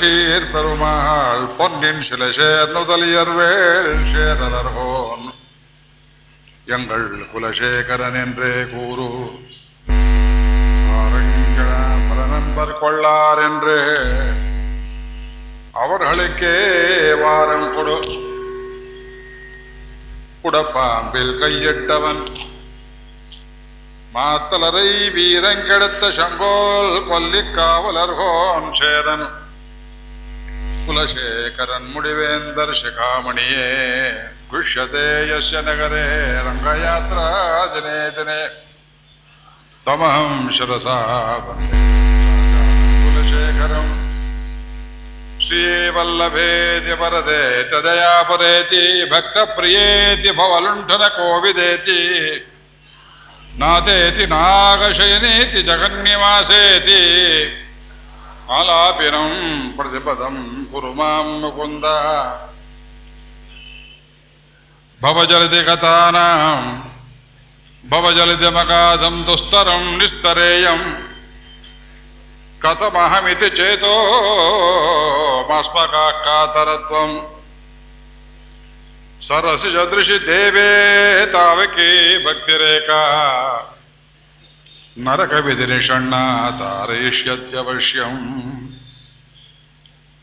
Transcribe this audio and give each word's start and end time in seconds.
சீர் 0.00 0.50
பெருமாள் 0.50 1.46
பொன்னின் 1.58 2.00
சில 2.00 2.30
சேர் 2.30 2.72
நுதலியர் 2.72 3.34
வேள் 3.34 3.96
சேரலர்கோன் 3.96 5.34
எங்கள் 6.66 7.26
குலசேகரன் 7.34 8.24
என்றே 8.24 8.66
கூறு. 8.72 9.30
நண்பர் 12.30 12.78
கொள்ளார் 12.78 13.38
என்று. 13.38 14.04
அவர்களுக்கே 15.72 17.12
வாரம் 17.12 17.74
கொடு. 17.74 18.00
குடப்பாம்பில் 20.44 21.38
கையிட்டவன். 21.38 22.26
மாத்தலரை 24.14 25.12
வீரங்கெடுத்த 25.12 26.10
சங்கோல் 26.10 27.02
கொல்லிக் 27.08 27.54
காவலர்கோன் 27.54 28.72
சேரன். 28.72 29.39
ಕುಲಶೇಖರನ್ 30.86 31.92
ಮುಡಿವೇಂದರ್ 31.92 32.74
ಶಿಖಾಮಣಿಯೇ, 32.76 33.68
ಗುಷ್ಯತೆ 34.50 35.28
ಯಶ 35.28 35.54
ನಗರೇ, 35.54 36.38
ರಂಗಯಾತ್ರಾ 36.46 37.26
ದಿನೇ 37.74 38.10
ದಿನೇ. 38.10 38.66
ತಮಹಂ 39.86 40.50
ಶಿರಸಾ 40.52 40.98
ವಂದೇ 41.48 41.80
ಕುಲಶೇಖರಂ. 43.02 44.06
ಶ್ರೀವಲ್ಲಭೇತಿ 45.46 46.90
ವರದೆ 46.90 47.62
ತದಯಾಪರೇತಿ 47.62 49.10
ಭಕ್ತ 49.10 49.38
ಪ್ರಿಯೇತಿ 49.38 50.30
ಭವಲುಂಠನ 50.30 51.02
ಕೋವಿದೇತಿ. 51.08 52.00
ನಾಥೇತಿ 53.58 54.26
ನಾಗಶಯನೇತಿ 54.26 55.62
ಜಗನ್ನಿವಾಸೇತಿ. 55.62 57.00
ಆಲಾಪಿನಂ 58.50 59.32
ಪ್ರತಿಪದಂ 59.76 60.36
ಕುರು 60.70 60.92
ಮಾಂ 60.92 61.28
ಮುಕುಂದ 61.40 61.86
ಭವಜಲದಿ 65.00 65.60
ಕಥಾನಾಂ 65.64 66.64
ಭವಜಲದಿ 67.84 68.50
ಮಗಾಧಂ 68.56 69.14
ದುಸ್ತರಂ 69.28 69.84
ನಿಸ್ತರೇಯಂ 70.00 70.82
ಕಥಮಹಮಿತಿ 72.60 73.50
ಚೇತೋ 73.50 73.94
ಮಾಸ್ಮಕಾತರತ್ವಂ 75.50 77.12
ಸರಸಿ 79.28 79.70
ಸದೃಶಿ 79.70 80.18
ದೇವೇ 80.26 80.68
ತಾವಕಿ 81.32 81.90
ಭಕ್ತಿರೇಖಾ 84.90 85.10
ನರಕವಿಧಿ 85.10 85.66
ನಿಷಣ್ಣ 85.72 86.14
ತಾರಯಿಷ್ಯತ್ಯವಶ್ಯಂ 86.58 88.16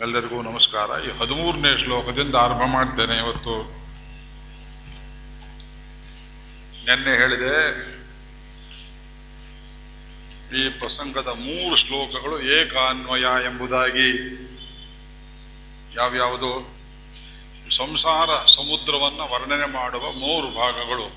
ಎಲ್ಲರಿಗೂ 0.02 0.38
ನಮಸ್ಕಾರ. 0.42 0.90
ಈ 1.06 1.10
ಹದಿಮೂರನೇ 1.20 1.72
ಶ್ಲೋಕದಿಂದ 1.84 2.36
ಆರಂಭ 2.36 2.66
ಮಾಡ್ತೇನೆ 2.68 3.16
ಇವತ್ತು. 3.18 3.56
ನಿನ್ನೆ 6.86 7.14
ಹೇಳಿದೆ, 7.18 7.56
ಈ 10.60 10.64
ಪ್ರಸಂಗದ 10.70 11.32
ಮೂರು 11.40 11.76
ಶ್ಲೋಕಗಳು 11.76 12.36
ಏಕಾನ್ವಯ 12.60 13.26
ಎಂಬುದಾಗಿ. 13.46 14.10
ಯಾವ್ಯಾವುದು? 15.96 16.52
ಸಂಸಾರ 17.78 18.30
ಸಮುದ್ರವನ್ನ 18.46 19.22
ವರ್ಣನೆ 19.32 19.68
ಮಾಡುವ 19.72 20.12
ಮೂರು 20.12 20.48
ಭಾಗಗಳು. 20.56 21.08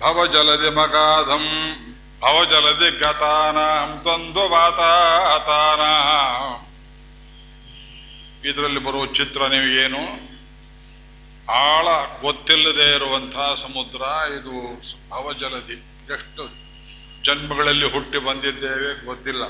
ಭವಜಲದಿ 0.00 0.70
ಮಗಾಧಂ 0.74 1.44
ಭವಜಲದಿ 2.20 2.98
ಗತಾನಾಂ 2.98 4.02
ವಾತಾತಾನ. 4.48 5.82
ಇದರಲ್ಲಿ 8.48 8.78
ಬರುವ 8.78 9.06
ಚಿತ್ರ 9.06 9.46
ನಿಮಗೇನು? 9.46 10.28
ಆಳ 11.52 11.86
ಗೊತ್ತಿಲ್ಲದೆ 12.20 12.94
ಇರುವಂತಹ 12.94 13.54
ಸಮುದ್ರ, 13.62 14.02
ಇದು 14.32 14.82
ಭವಜಲದಿ 15.10 15.74
ಎಷ್ಟು 16.12 16.68
ಜನ್ಮಗಳಲ್ಲಿ 17.24 17.92
ಹುಟ್ಟಿ 17.92 18.18
ಬಂದಿದ್ದೇವೆ 18.18 19.04
ಗೊತ್ತಿಲ್ಲ. 19.04 19.42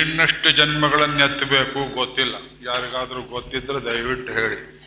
ಇನ್ನಷ್ಟು 0.00 0.50
ಜನ್ಮಗಳನ್ನೆತ್ತಬೇಕು 0.50 1.94
ಗೊತ್ತಿಲ್ಲ. 1.94 2.34
ಯಾರಿಗಾದ್ರೂ 2.62 3.22
ಗೊತ್ತಿದ್ರೆ 3.22 3.84
ದಯವಿಟ್ಟು 3.84 4.32
ಹೇಳಿ. 4.32 4.80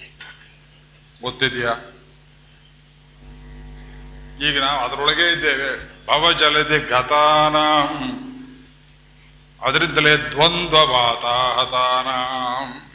ಗೊತ್ತಿದೆಯಾ? 1.22 1.93
ಈಗ 4.48 4.60
ನಾವು 4.60 4.80
ಅದರೊಳಗೆ 4.80 5.32
ಇದ್ದೇವೆ. 5.32 5.72
ಭವಜಲದಿ 6.08 6.80
ಗತಾನ 6.80 7.56
ಅದರಿಂದಲೇ 9.62 10.18
ದ್ವಂದ್ವ 10.18 10.78
ವಾತಾಹತಾನ 10.92 12.08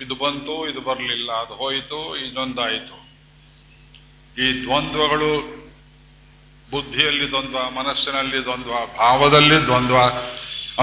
ಇದು 0.03 0.15
ಬಂತು, 0.15 0.71
ಇದು 0.71 0.81
ಬರಲಿಲ್ಲ, 0.81 1.33
ಅದು 1.33 1.55
ಹೋಯಿತು, 1.55 2.17
ಇನ್ನೊಂದಾಯಿತು. 2.27 2.97
ಈ 4.43 4.65
ದ್ವಂದ್ವಗಳು 4.65 5.31
ಬುದ್ಧಿಯಲ್ಲಿ 6.71 7.31
ದ್ವಂದ್ವ, 7.31 7.59
ಮನಸ್ಸಿನಲ್ಲಿ 7.71 8.45
ದ್ವಂದ್ವ, 8.45 8.73
ಭಾವದಲ್ಲಿ 8.99 9.67
ದ್ವಂದ್ವ, 9.67 9.97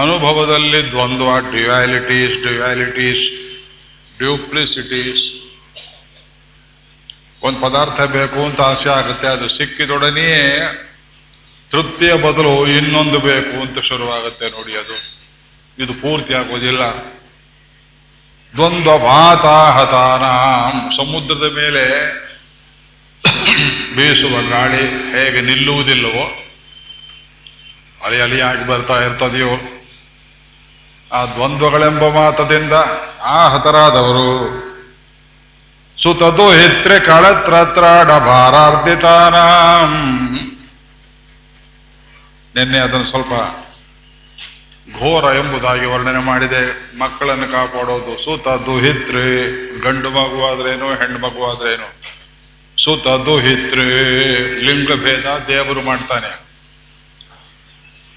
ಅನುಭವದಲ್ಲಿ 0.00 0.90
ದ್ವಂದ್ವ, 0.90 1.38
ಡ್ಯುಯಾಲಿಟೀಸ್ 1.50 2.36
ಡ್ಯುಯಾಲಿಟೀಸ್, 2.42 3.24
ಡ್ಯೂಪ್ಲಿಸಿಟೀಸ್ 4.18 5.45
ಒಂದು 7.42 7.58
ಪದಾರ್ಥ 7.60 8.00
ಬೇಕು 8.00 8.38
ಅಂತ 8.44 8.60
ಆಸೆ 8.60 8.88
ಆಗುತ್ತೆ, 8.90 9.26
ಅದು 9.28 9.46
ಸಿಕ್ಕಿದೊಡನೆಯೇ 9.48 10.42
ತೃಪ್ತಿಯ 11.70 12.12
ಬದಲು 12.14 12.52
ಇನ್ನೊಂದು 12.66 13.18
ಬೇಕು 13.18 13.54
ಅಂತ 13.60 13.78
ಶುರುವಾಗುತ್ತೆ 13.78 14.46
ನೋಡಿ 14.50 14.74
ಅದು. 14.76 14.96
ಇದು 15.78 15.92
ಪೂರ್ತಿ 16.02 16.34
ಆಗೋದಿಲ್ಲ. 16.34 16.82
ದ್ವಂದ್ವ 18.54 18.92
ವಾತಾಹತಾನ 19.04 20.24
ಸಮುದ್ರದ 20.96 21.46
ಮೇಲೆ 21.56 21.84
ಬೀಸುವ 23.96 24.34
ಗಾಳಿ 24.50 24.84
ಹೇಗೆ 25.14 25.40
ನಿಲ್ಲುವುದಿಲ್ಲವೋ 25.40 26.24
ಅಲೆ 28.04 28.18
ಅಲಿಯಾಗಿ 28.22 28.64
ಬರ್ತಾ 28.68 28.96
ಇರ್ತದೆಯೋ, 29.04 29.52
ಆ 31.10 31.20
ದ್ವಂದ್ವಗಳೆಂಬ 31.24 32.02
ಮಾತದಿಂದ 32.14 32.74
ಆಹತರಾದವರು. 33.36 34.30
ಸುತದು 36.02 36.46
ಹಿತ್ರೆ 36.52 37.00
ಕಳತ್ರತ್ರಾಡ 37.00 38.10
ಭಾರಾರ್ಧಿತಾನ 38.10 39.36
ನಿನ್ನೆ 42.54 42.78
ಅದನ್ನು 42.78 43.06
ಸ್ವಲ್ಪ 43.06 43.32
ಘೋರ 44.98 45.24
ಎಂಬುದಾಗಿ 45.36 45.86
ವರ್ಣನೆ 45.86 46.22
ಮಾಡಿದೆ. 46.24 46.62
ಮಕ್ಕಳನ್ನು 46.98 47.46
ಕಾಪಾಡೋದು 47.52 48.24
ಸುತ 48.24 48.48
ದುಹಿತ್ರಿ 48.48 49.24
ಗಂಡು 49.80 50.10
ಮಗುವಾದ್ರೇನು 50.10 50.88
ಹೆಣ್ಣು 50.94 51.18
ಮಗುವಾದ್ರೇನು 51.18 51.88
ಸುತ 52.82 53.06
ದುಹಿತ್ರಿ 53.06 53.86
ಲಿಂಗ 54.66 54.90
ಭೇದ 55.04 55.26
ದೇವರು 55.48 55.82
ಮಾಡ್ತಾನೆ. 55.82 56.30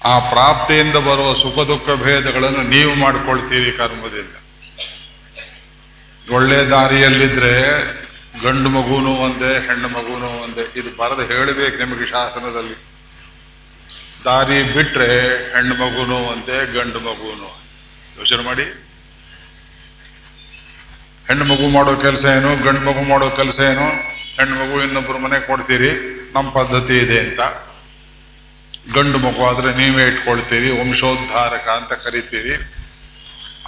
ಆ 0.04 0.18
ಪ್ರಾಪ್ತಿಯಿಂದ 0.18 0.96
ಬರುವ 0.96 1.34
ಸುಖ 1.34 1.58
ದುಃಖ 1.58 2.02
ಭೇದಗಳನ್ನು 2.02 2.62
ನೀವು 2.62 2.94
ಮಾಡಿಕೊಳ್ತೀರಿ 2.94 3.72
ಕರ್ಮದಿಂದ. 3.72 4.39
ಒಳ್ಳೆ 6.30 6.64
ದಾರಿಯಲ್ಲಿದ್ರೆ 6.64 7.54
ಗಂಡು 8.42 8.68
ಮಗುನೂ 8.68 9.10
ಒಂದೇ, 9.10 9.66
ಹೆಣ್ಣು 9.66 9.88
ಮಗುನೂ 9.88 10.26
ಒಂದೇ. 10.26 10.80
ಇದು 10.80 10.96
ಬರೆದು 10.96 11.22
ಹೇಳಬೇಕು 11.22 11.78
ನಿಮಗೆ 11.78 12.06
ಶಾಸನದಲ್ಲಿ. 12.06 12.76
ದಾರಿ 14.24 14.62
ಬಿಟ್ರೆ 14.62 15.08
ಹೆಣ್ಣು 15.52 15.74
ಮಗುನೂ 15.74 16.16
ಒಂದೇ, 16.16 16.72
ಗಂಡು 16.72 17.00
ಮಗುನೂ 17.00 17.60
ಯೋಚನೆ 18.18 18.42
ಮಾಡಿ. 18.42 18.62
ಹೆಣ್ಣು 21.28 21.44
ಮಗು 21.44 21.68
ಮಾಡೋ 21.68 21.96
ಕೆಲಸ 21.96 22.24
ಏನು, 22.24 22.62
ಗಂಡು 22.64 22.80
ಮಗು 22.80 23.02
ಮಾಡೋ 23.08 23.30
ಕೆಲಸ 23.30 23.60
ಏನು, 23.60 23.88
ಹೆಣ್ಣು 24.36 24.54
ಮಗು 24.54 24.82
ಇನ್ನೊಬ್ಬರು 24.82 25.18
ಮನೆ 25.18 25.40
ಕೊಡ್ತೀರಿ, 25.40 25.90
ನಮ್ಮ 26.34 26.50
ಪದ್ಧತಿ 26.50 26.98
ಇದೆ 26.98 27.18
ಅಂತ. 27.18 27.40
ಗಂಡು 28.94 29.18
ಮಗು 29.18 29.44
ಆದ್ರೆ 29.44 29.74
ನೀವೇ 29.74 30.06
ಇಟ್ಕೊಳ್ತೀರಿ, 30.08 30.70
ವಂಶೋದ್ಧಾರಕ 30.70 31.68
ಅಂತ 31.68 31.92
ಕರಿತೀರಿ. 31.92 32.79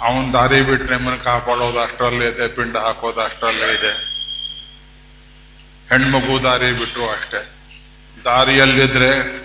ಅವನ್ 0.03 0.33
ದಾರಿ 0.33 0.61
ಬಿಟ್ಟು 0.61 0.93
ನಿಮ್ಮನ್ನು 0.93 1.23
ಕಾಪಾಡೋದು 1.23 1.79
ಅಷ್ಟರಲ್ಲೇ 1.79 2.27
ಇದೆ, 2.27 2.47
ಪಿಂಡ 2.47 2.77
ಹಾಕೋದು 2.77 3.21
ಅಷ್ಟರಲ್ಲೇ 3.21 3.73
ಇದೆ. 3.73 4.13
ಹೆಣ್ಮಗು 5.89 6.43
ದಾರಿ 6.43 6.71
ಬಿಟ್ಟರು 6.71 7.09
ಅಷ್ಟೇ. 7.09 7.49
ದಾರಿಯಲ್ಲಿದ್ರೆ 8.23 9.43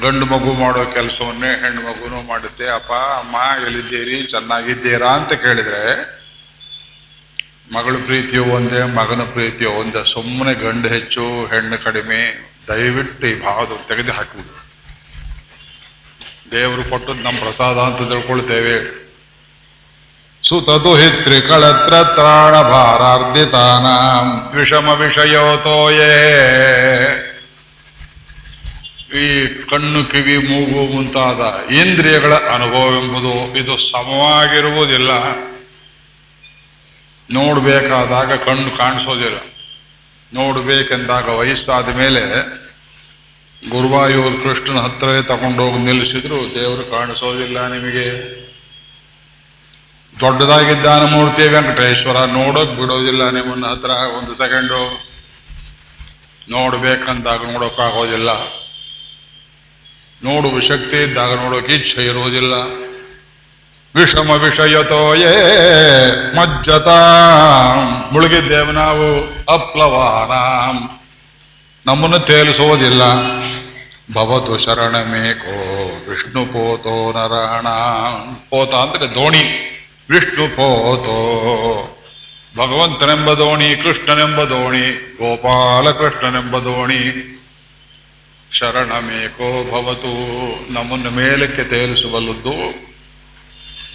ಗಂಡು 0.00 0.26
ಮಗು 0.26 0.52
ಮಾಡೋ 0.52 0.84
ಕೆಲಸವನ್ನೇ 0.84 1.60
ಹೆಣ್ಣು 1.60 1.82
ಮಗುನು 1.82 2.22
ಮಾಡುತ್ತೆ. 2.22 2.68
ಅಪ್ಪ, 2.68 2.92
ಅಮ್ಮ, 2.92 3.36
ಎಲ್ಲಿದ್ದೀರಿ? 3.66 4.22
ಚೆನ್ನಾಗಿದ್ದೀರಾ 4.22 5.08
ಅಂತ 5.08 5.32
ಕೇಳಿದ್ರೆ, 5.32 5.82
ಮಗಳ 7.72 7.96
ಪ್ರೀತಿಯು 8.04 8.44
ಒಂದೇ, 8.44 8.82
ಮಗನ 8.82 9.22
ಪ್ರೀತಿಯು 9.22 9.70
ಒಂದೇ. 9.70 10.12
ಸುಮ್ಮನೆ 10.12 10.54
ಗಂಡು 10.54 10.88
ಹೆಚ್ಚು, 10.88 11.46
ಹೆಣ್ಣು 11.46 11.84
ಕಡಿಮೆ, 11.84 12.50
ದಯವಿಟ್ಟು 12.68 13.26
ಈ 13.26 13.42
ಭಾವದ 13.42 13.88
ತೆಗೆದು 13.88 14.12
ಹಾಕುವುದು 14.12 14.60
ದೇವರು 16.50 16.90
ಕೊಟ್ಟದ್ದು 16.90 17.22
ನಮ್ಮ 17.22 17.38
ಪ್ರಸಾದ 17.38 17.78
ಅಂತ 17.78 18.08
ತಿಳ್ಕೊಳ್ತೇವೆ. 18.08 18.99
ಸುತದು 20.44 20.94
ಹಿತ್ರಿ 20.94 21.40
ಕಳತ್ರ 21.40 22.02
ತ್ರಾಣ 22.02 22.62
ಭಾರಾರ್ಧಿತಾನ 22.62 23.86
ವಿಷಮ 24.58 24.88
ವಿಷಯೋತೋಯೇ 24.88 26.12
ಈ 29.20 29.46
ಕಣ್ಣು 29.46 30.04
ಕಿವಿ 30.04 30.36
ಮೂಗು 30.36 30.94
ಮುಂತಾದ 30.94 31.70
ಇಂದ್ರಿಯಗಳ 31.72 32.34
ಅನುಭವವೆಂಬುದು 32.34 33.58
ಇದು 33.58 33.78
ಸಮವಾಗಿರುವುದಿಲ್ಲ. 33.78 35.10
ನೋಡಬೇಕಾದಾಗ 37.30 38.32
ಕಣ್ಣು 38.32 38.76
ಕಾಣಿಸೋದಿಲ್ಲ. 38.76 39.38
ನೋಡಬೇಕೆಂದಾಗ 40.34 41.28
ವಯಸ್ಸಾದ 41.28 41.88
ಮೇಲೆ 41.88 42.20
ಗುರುವಾಯೂರ್ 43.70 44.42
ಕೃಷ್ಣನ 44.42 44.80
ಹತ್ರವೇ 44.80 45.22
ತಗೊಂಡೋಗಿ 45.22 45.78
ನಿಲ್ಲಿಸಿದ್ರು. 45.78 46.54
ದೇವರು 46.54 46.90
ಕಾಣಿಸೋದಿಲ್ಲ 46.90 47.66
ನಿಮಗೆ. 47.66 48.40
ದೊಡ್ಡದಾಗಿದ್ದಾನ 50.16 51.04
ಮೂರ್ತಿ 51.04 51.42
ವೆಂಕಟೇಶ್ವರ 51.42 52.24
ನೋಡೋಕ್ 52.24 52.70
ಬಿಡೋದಿಲ್ಲ 52.70 53.30
ನಿಮ್ಮನ್ನ 53.30 53.66
ಹತ್ರ 53.66 53.90
ಒಂದು 53.90 54.34
ಸೆಕೆಂಡು. 54.34 55.10
ನೋಡ್ಬೇಕಂದಾಗ 56.50 57.40
ನೋಡೋಕ್ಕಾಗೋದಿಲ್ಲ 57.52 58.30
ನೋಡುವ 60.24 60.60
ಶಕ್ತಿ 60.60 61.02
ಇದ್ದಾಗ 61.02 61.34
ನೋಡೋಕೆ 61.34 61.74
ಇಚ್ಛೆ 61.74 62.06
ಇರುವುದಿಲ್ಲ 62.06 62.54
ವಿಷಮ 63.94 64.30
ವಿಷಯತೋಯೇ 64.30 65.32
ಮಜ್ಜತ. 66.36 66.88
ಮುಳುಗಿದ್ದೇವೆ 68.12 68.72
ನಾವು 68.72 69.06
ಅಪ್ಲವಾನ 69.54 70.32
ನಮ್ಮನ್ನು 71.86 72.18
ತೇಲಿಸೋದಿಲ್ಲ 72.18 73.02
ಭವತು 74.14 74.58
ಶರಣಮೇಕೋ 74.58 75.56
ವಿಷ್ಣು 76.10 76.44
ಪೋತೋ 76.44 77.12
ನರಾಣ 77.12 77.68
ಪೋತ 78.50 78.74
ಅಂದ್ರೆ 78.74 79.14
ದೋಣಿ. 79.14 79.66
ವಿಷ್ಣು 80.10 80.48
ಪೋತೋ 80.48 81.16
ಭಗವಂತನೆಂಬ 82.56 83.32
ದೋಣಿ 83.32 83.76
ಕೃಷ್ಣನೆಂಬ 83.76 84.44
ದೋಣಿ 84.44 85.16
ಗೋಪಾಲ 85.16 85.90
ಕೃಷ್ಣನೆಂಬ 85.90 86.58
ದೋಣಿ 86.58 87.36
ಶರಣಮೇಕೋ 88.52 89.70
ಭವತು. 89.70 90.72
ನಮ್ಮನ್ನು 90.72 91.10
ಮೇಲಕ್ಕೆ 91.10 91.64
ತೇಲಿಸಬಲ್ಲದ್ದು 91.64 92.54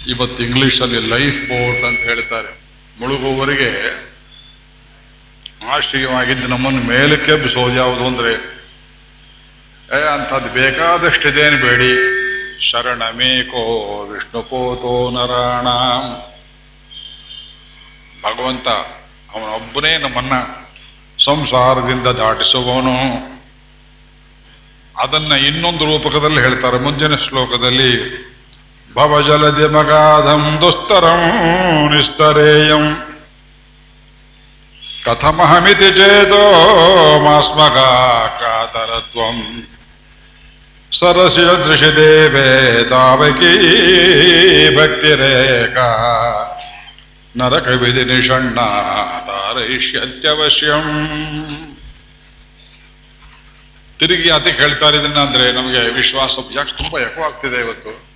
ಇವತ್ತು 0.08 0.42
ಇಂಗ್ಲಿಷಲ್ಲಿ 0.42 1.08
ಲೈಫ್ 1.08 1.42
ಬೋಟ್ 1.42 1.84
ಅಂತ 1.84 2.00
ಹೇಳ್ತಾರೆ. 2.00 2.60
ಮುಳುಗುವವರಿಗೆ 3.00 4.00
ಆಶ್ರಯವಾಗಿದ್ದು 5.70 6.48
ನಮ್ಮನ್ನು 6.48 6.82
ಮೇಲಕ್ಕೆ 6.82 7.32
ಎಬ್ಬಿಸೋದು 7.32 7.74
ಯಾವುದು 7.74 8.06
ಅಂದ್ರೆ, 8.06 8.32
ಏ, 9.98 10.08
ಅಂಥದ್ದು 10.14 10.52
ಬೇಕಾದಷ್ಟಿದೇನು 10.54 11.56
ಬೇಡಿ. 11.56 12.25
ಶರಣಮೇಕೋ 12.60 14.02
ವಿಷ್ಣುಪೋತೋ 14.12 15.10
ನರಾಣ 15.10 15.68
ಭಗವಂತ 18.22 18.68
ಅವನೊಬ್ಬನೇ 19.34 19.98
ನಮ್ಮನ್ನ 19.98 20.32
ಸಂಸಾರದಿಂದ 21.24 22.06
ದಾಟಿಸುವವನು. 22.06 22.96
ಅದನ್ನ 25.02 25.32
ಇನ್ನೊಂದು 25.32 25.84
ರೂಪಕದಲ್ಲಿ 25.84 26.40
ಹೇಳ್ತಾರೆ. 26.40 26.78
ಮುಂದಿನ 26.78 27.16
ಶ್ಲೋಕದಲ್ಲಿ 27.16 28.26
ಭವಜಲದಿ 28.94 29.66
ಮಗಾಧಂ 29.68 30.58
ದುಸ್ತರಂ 30.60 31.22
ನಿಸ್ತರೇಯಂ 31.94 33.12
ಕಥಮಹಮಿತಿ 35.04 35.90
ಚೇತೋ 35.90 36.40
ಮಾಸ್ಮಗ 37.20 37.78
ಕಾತರತ್ವಂ 38.42 39.66
ಸರಸಿದೃಶಿ 40.92 41.96
ದೇವೇ 41.96 42.84
ಭಕ್ತಿರೇಖ. 44.76 45.78
ನರಕ 47.36 47.66
ನರಕವಿಧಿ 47.66 48.04
ನಿಷಣ್ಣ 48.04 48.60
ತಾರಯಿಷ್ಯತ್ಯವಶ್ಯಂ. 49.26 50.82
ತಿರುಗಿ 53.98 54.30
ಅದಕ್ಕೆ 54.30 54.62
ಹೇಳ್ತಾರೆ 54.62 54.96
ಇದನ್ನ 54.96 55.18
ಅಂದ್ರೆ 55.18 55.52
ನಮಗೆ 55.52 55.78
ವಿಶ್ವಾಸ 55.78 56.38
ಯಾಕೆ 56.54 56.72
ತುಂಬಾ 56.72 57.00
ಎಕೋ 57.00 57.22
ಆಗ್ತಿದೆ 57.22 57.60
ಇವತ್ತು? 57.60 58.06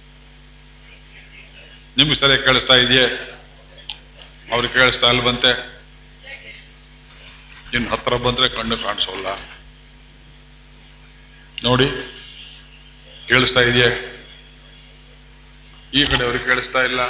ನಿಮ್ಗೆ 1.99 2.15
ಸರಿಯಾಗಿ 2.15 2.43
ಕೇಳಿಸ್ತಾ 2.43 2.75
ಇದೆಯೇ? 2.75 3.39
ಅವ್ರಿಗೆ 4.53 4.75
ಕೇಳಿಸ್ತಾ 4.75 5.11
ಇಲ್ವಂತೆ? 5.11 5.81
ಇನ್ನು 7.75 7.91
ಹತ್ರ 7.91 8.15
ಬಂದ್ರೆ 8.15 8.49
ಕಣ್ಣು 8.49 8.77
ಕಾಣಿಸೋಲ್ಲ. 8.77 9.27
ನೋಡಿ. 11.65 12.17
ಕೇಳಿಸ್ತಾ 13.31 13.61
ಇದೆಯಾ? 13.61 13.89
ಈ 15.95 16.05
ಕಡೆ 16.05 16.25
ಅವ್ರಿಗೆ 16.25 16.45
ಕೇಳಿಸ್ತಾ 16.45 16.83
ಇಲ್ಲ. 16.83 17.01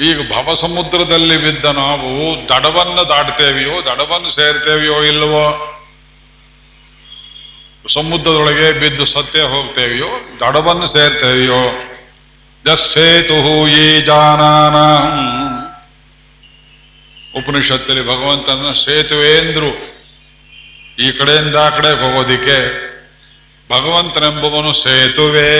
ಈಗ 0.00 0.32
ಭವ 0.32 0.54
ಸಮುದ್ರದಲ್ಲಿ 0.54 1.36
ಬಿದ್ದ 1.36 1.64
ನಾವು 1.64 2.36
ದಡವನ್ನು 2.48 3.08
ದಾಟ್ತೇವಿಯೋ, 3.08 3.82
ದಡವನ್ನು 3.82 4.30
ಸೇರ್ತೇವೆಯೋ 4.30 5.02
ಇಲ್ಲವೋ? 5.02 5.72
ಸಮುದ್ರದೊಳಗೆ 7.92 8.72
ಬಿದ್ದು 8.72 9.06
ಸತ್ತೇ 9.06 9.42
ಹೋಗ್ತೇವೆಯೋ, 9.42 10.08
ದಡವನ್ನು 10.40 10.86
ಸೇರ್ತೇವೆಯೋ? 10.86 11.92
ಜಸ್ಸೇತು 12.66 13.68
ಈ 13.68 14.00
ಜಾನಾನ. 14.00 14.76
ಉಪನಿಷತ್ತಲ್ಲಿ 17.38 18.02
ಭಗವಂತನ 18.02 18.72
ಸೇತುವೇಂದ್ರು 18.72 19.95
ಈ 20.98 21.12
ಕಡೆಯಿಂದ 21.12 21.56
ಆ 21.56 21.68
ಕಡೆ 21.68 21.90
ಹೋಗೋದಿಕ್ಕೆ 22.00 22.58
ಭಗವಂತನೆಂಬುವನು 23.70 24.72
ಸೇತುವೆ. 24.72 25.50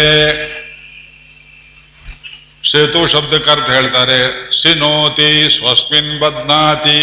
ಸೇತು 2.71 3.07
ಶಬ್ದಕ್ಕೆ 3.07 3.51
ಅರ್ಥ 3.51 3.71
ಹೇಳ್ತಾರೆ, 3.71 4.19
ಸಿನೋತಿ 4.63 5.51
ಸ್ವಸ್ಮಿನ್ 5.59 6.21
ಬದ್ನಾತಿ. 6.21 7.01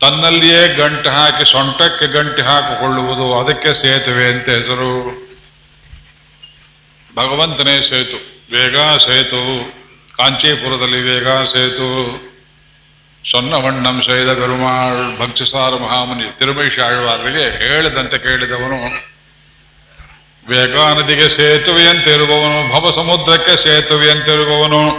ತನ್ನಲ್ಲಿಯೇ 0.00 0.68
ಗಂಟೆ 0.68 1.08
ಹಾಕಿ, 1.08 1.50
ಸೊಂಟಕ್ಕೆ 1.50 2.06
ಗಂಟೆ 2.06 2.42
ಹಾಕಿಕೊಳ್ಳುವುದು 2.42 3.40
ಅದಕ್ಕೆ 3.40 3.72
ಸೇತುವೆ 3.74 4.24
ಅಂತ 4.28 4.48
ಹೆಸರು. 4.48 4.92
ಭಗವಂತನೇ 7.16 7.80
ಸೇತು, 7.82 8.18
ವೇಗ 8.52 8.76
ಸೇತು, 8.96 9.40
ಕಾಂಚೀಪುರದಲ್ಲಿ 10.16 11.00
ವೇಗ 11.00 11.28
ಸೇತು. 11.28 12.31
ಸೊನ್ನವಣ್ಣಂ 13.30 14.02
ಶೈದ 14.02 14.32
ಪೆರುಮಾಳ್ 14.32 15.18
ಭಕ್ತಿಸಾರ 15.18 15.70
ಮಹಾಮುನಿ 15.70 16.38
ತಿರುಮೈ 16.38 16.64
ಆಳ್ವಾರರಿಗೆ 16.64 17.68
ಹೇಳಿದಂತೆ 17.68 18.18
ಕೇಳಿದವನು 18.18 19.12
ವೇಗಾ 20.48 20.94
ನದಿಗೆ 20.94 21.28
ಸೇತುವೆಯಂತಿರುವವನು 21.28 22.74
ಭವ 22.74 22.90
ಸಮುದ್ರಕ್ಕೆ 22.90 23.56
ಸೇತುವೆಯಂತಿರುವವನು, 23.62 24.90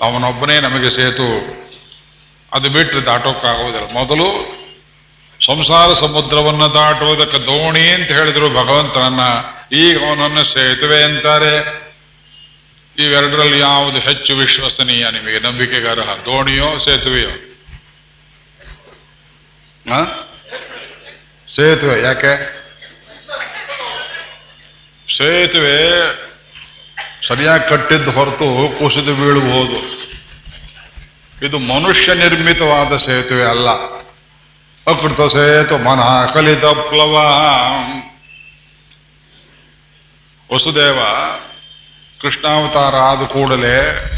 ಅವನೊಬ್ಬನೇ 0.00 0.60
ನಮಗೆ 0.60 0.90
ಸೇತು. 0.90 1.28
ಅದು 2.52 2.70
ಬಿಟ್ಟರೆ 2.70 3.04
ದಾಟೋಕ್ಕಾಗುವುದಿಲ್ಲ. 3.04 3.92
ಮೊದಲು 3.92 4.28
ಸಂಸಾರ 5.46 5.92
ಸಮುದ್ರವನ್ನು 5.92 6.74
ದಾಟುವುದಕ್ಕೆ 6.74 7.38
ದೋಣಿ 7.38 7.88
ಅಂತ 7.88 8.12
ಹೇಳಿದ್ರು 8.12 8.50
ಭಗವಂತನನ್ನ, 8.50 9.20
ಈಗ 9.76 9.98
ಅವನನ್ನು 9.98 10.44
ಸೇತುವೆ 10.44 11.02
ಅಂತಾರೆ. 11.02 11.82
ಇವೆರಡರಲ್ಲಿ 12.98 13.58
ಯಾವುದು 13.58 13.98
ಹೆಚ್ಚು 13.98 14.36
ವಿಶ್ವಸನೀಯ 14.36 15.10
ನಿಮಗೆ? 15.10 15.38
ನಂಬಿಕೆಗಾರ 15.38 15.98
ದೋಣಿಯೋ 15.98 16.78
ಸೇತುವೆಯೋ? 16.78 17.30
ಸೇತುವೆ, 21.56 22.02
ಯಾಕೆ? 22.02 22.62
ಸೇತುವೆ 25.16 25.78
ಸರಿಯಾಗಿ 27.26 27.68
ಕಟ್ಟಿದ್ದು 27.68 28.10
ಹೊರತು 28.10 28.78
ಕುಸಿದು 28.78 29.14
ಬೀಳಬಹುದು 29.14 30.02
ಇದು 31.46 31.58
ಮನುಷ್ಯ 31.58 32.14
ನಿರ್ಮಿತವಾದ 32.14 32.96
ಸೇತುವೆ 32.96 33.44
ಅಲ್ಲ. 33.44 33.68
ಅಕೃತ 34.86 35.20
ಸೇತು 35.32 35.78
ಮನ 35.78 36.00
ಕಲಿತ 36.34 36.64
ಪ್ಲವ. 36.64 37.14
ವಸುದೇವ 40.54 40.98
ಕೃಷ್ಣಾವತಾರ 42.22 42.96
ಆದ 42.96 43.26
ಕೂಡಲೇ 43.26 44.08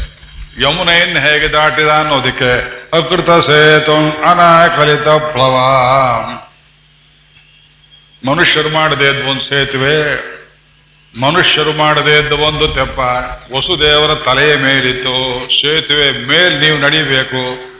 ಯಮುನೆಯನ್ನು 0.61 1.19
ಹೇಗೆ 1.19 1.47
ದಾಟಿದ 1.47 1.87
ಅನ್ನೋದಕ್ಕೆ 1.87 2.51
ಅಕೃತ 2.97 3.29
ಸೇತು 3.29 3.95
ಅನಾಕಲಿತ 4.23 5.07
ಪ್ಲವ. 5.07 5.55
ಮನುಷ್ಯರು 8.31 8.69
ಮಾಡದೇ 8.69 9.07
ಇದ್ದ 9.07 9.27
ಒಂದು 9.27 9.41
ಸೇತುವೆ, 9.41 9.95
ಮನುಷ್ಯರು 11.21 11.73
ಮಾಡದೇ 11.73 12.17
ಇದ್ದ 12.17 12.33
ಒಂದು 12.33 12.67
ತೆಪ್ಪ. 12.67 12.99
ವಸುದೇವರ 13.55 14.15
ತಲೆಯ 14.15 14.55
ಮೇಲಿತ್ತು. 14.55 15.47
ಸೇತುವೆ 15.61 16.27
ಮೇಲ್ 16.27 16.61
ನೀವು 16.61 16.77
ನಡಿಬೇಕು. 16.77 17.75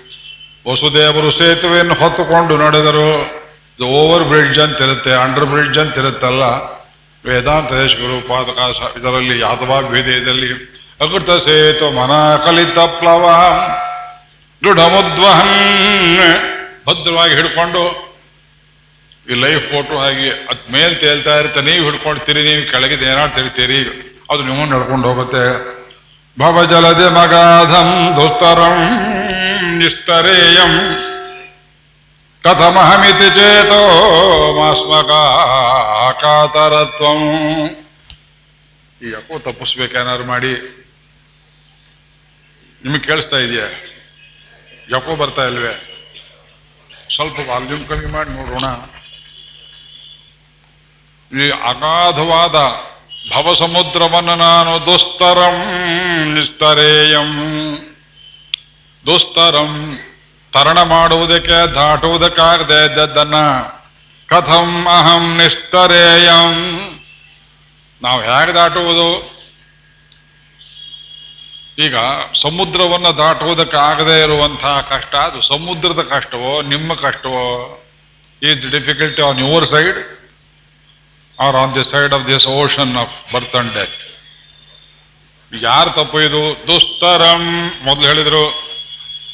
ವಸುದೇವರು 0.72 1.32
ಸೇತುವೆಯನ್ನು 1.32 1.94
ಹೊತ್ತುಕೊಂಡು 1.94 2.58
ನಡೆದರು. 2.58 3.10
ಇದು 3.78 3.86
ಓವರ್ 3.86 4.24
ಬ್ರಿಡ್ಜ್ 4.24 4.60
ಅಂತಿರುತ್ತೆ 4.60 5.12
ಅಂಡರ್ 5.12 5.46
ಬ್ರಿಡ್ಜ್ 5.46 5.80
ಅಂತಿರುತ್ತಲ್ಲ. 5.80 6.75
ವೇದಾಂತ 7.28 7.70
ದೇಶಗಳು 7.82 8.16
ಪಾದಕ 8.30 8.58
ಇದರಲ್ಲಿ 9.00 9.36
ಯಾದವ 9.46 9.72
ಭೇದದಲ್ಲಿ 9.94 10.50
ಅಕೃತ 11.04 11.32
ಸೇತು 11.46 11.86
ಮನ 12.00 12.14
ಕಲಿತ 12.46 12.80
ಪ್ಲವ, 12.98 13.24
ದೃಢಮುದ್ವಹನ್, 14.62 15.56
ಭದ್ರವಾಗಿ 16.88 17.34
ಹಿಡ್ಕೊಂಡು, 17.40 17.84
ಈ 19.28 19.34
ಲೈಫ್ 19.44 19.64
ಫೋಟೋ 19.72 19.96
ಹಾಗೆ 20.04 20.30
ಅದ್ 20.52 20.64
ಮೇಲ್ 20.76 20.96
ತೇಲ್ತಾ 21.04 21.34
ಇರುತ್ತೆ, 21.42 21.62
ನೀವು 21.70 21.84
ಹಿಡ್ಕೊಳ್ತೀರಿ 21.88 22.42
ನೀವು 22.50 22.62
ಕೆಳಗಿದೆ 22.72 23.06
ಏನಾರು 23.14 23.34
ತಿಳಿತೀರಿ, 23.38 23.82
ಅದು 24.32 24.42
ನಿಮ್ಮನ್ನು 24.50 24.72
ನಡ್ಕೊಂಡು 24.76 25.06
ಹೋಗುತ್ತೆ. 25.10 25.44
ಭವಜಲದೆ 26.38 27.08
ಮಗಾಧಂ 27.18 27.90
ದುಸ್ತರಂ 28.20 28.80
ನಿಸ್ತರೇಯಂ 29.82 30.74
ಚೇತೋ 32.46 33.80
ಮಾಸ್ಮಕ 34.54 35.12
ಕಾತರತ್ವಂ 36.22 37.22
ಈ 39.02 39.12
ಯಾಕೋ 39.12 39.40
ತಪ್ಪಿಸ್ಬೇಕೇನಾದ್ರು 39.40 40.26
ಮಾಡಿ. 40.26 40.54
ನಿಮಗೆ 42.86 43.00
ಕೇಳಿಸ್ತಾ 43.00 43.38
ಇದೆಯಾ? 43.38 43.68
ಯಾಕೋ 44.92 45.16
ಬರ್ತಾ 45.16 45.46
ಇಲ್ವೇ? 45.46 45.74
ಸ್ವಲ್ಪ 47.16 47.40
ವಾಲ್ಯೂಮ್ 47.50 47.88
ಕಮ್ಮಿ 47.88 48.06
ಮಾಡಿ 48.06 48.30
ನೋಡೋಣ. 48.30 48.66
ಈ 51.40 51.50
ಅಗಾಧವಾದ 51.50 52.56
ಭವಸಮುದ್ರವನ್ನು 53.34 54.36
ನಾನು 54.36 54.86
ದುಸ್ತರಂ 54.86 55.58
ನಿಸ್ತರೇಯಂ 56.34 57.32
ದುಸ್ತರಂ 59.06 60.00
ತರಣ 60.56 60.82
ಮಾಡುವುದಕ್ಕೆ 60.82 61.76
ದಾಟುವುದಕ್ಕಾಗದೆ 61.76 62.86
ಇದ್ದದ್ದನ್ನ 62.86 63.36
ಕಥಂ 64.30 64.88
ಅಹಂ 64.88 65.38
ನಿಷ್ಠರೇಯಂ. 65.38 66.54
ನಾವು 68.02 68.22
ಹೇಗೆ 68.22 68.54
ದಾಟುವುದು? 68.54 69.36
ಈಗ 71.80 71.96
ಸಮುದ್ರವನ್ನು 72.34 73.18
ದಾಟುವುದಕ್ಕಾಗದೇ 73.18 74.24
ಇರುವಂತಹ 74.24 74.82
ಕಷ್ಟ, 74.90 75.16
ಅದು 75.16 75.42
ಸಮುದ್ರದ 75.42 76.02
ಕಷ್ಟವೋ, 76.10 76.62
ನಿಮ್ಮ 76.62 76.94
ಕಷ್ಟವೋ? 76.94 77.48
Is 78.44 78.72
difficulty 78.72 79.22
on 79.22 79.40
your 79.40 79.66
side 79.66 79.98
or 81.40 81.56
on 81.56 81.76
the 81.76 81.84
side 81.84 82.14
of 82.14 82.28
this 82.28 82.48
ocean 82.48 82.98
of 82.98 83.34
birth 83.34 83.56
and 83.56 83.74
death 83.74 84.04
ಯಾರು 85.62 85.90
ತಪ್ಪು 85.90 86.22
ಇದು? 86.22 86.68
ದುಸ್ತರಂ, 86.68 87.72
ಮೊದಲು 87.84 88.08
ಹೇಳಿದ್ರು 88.08 88.65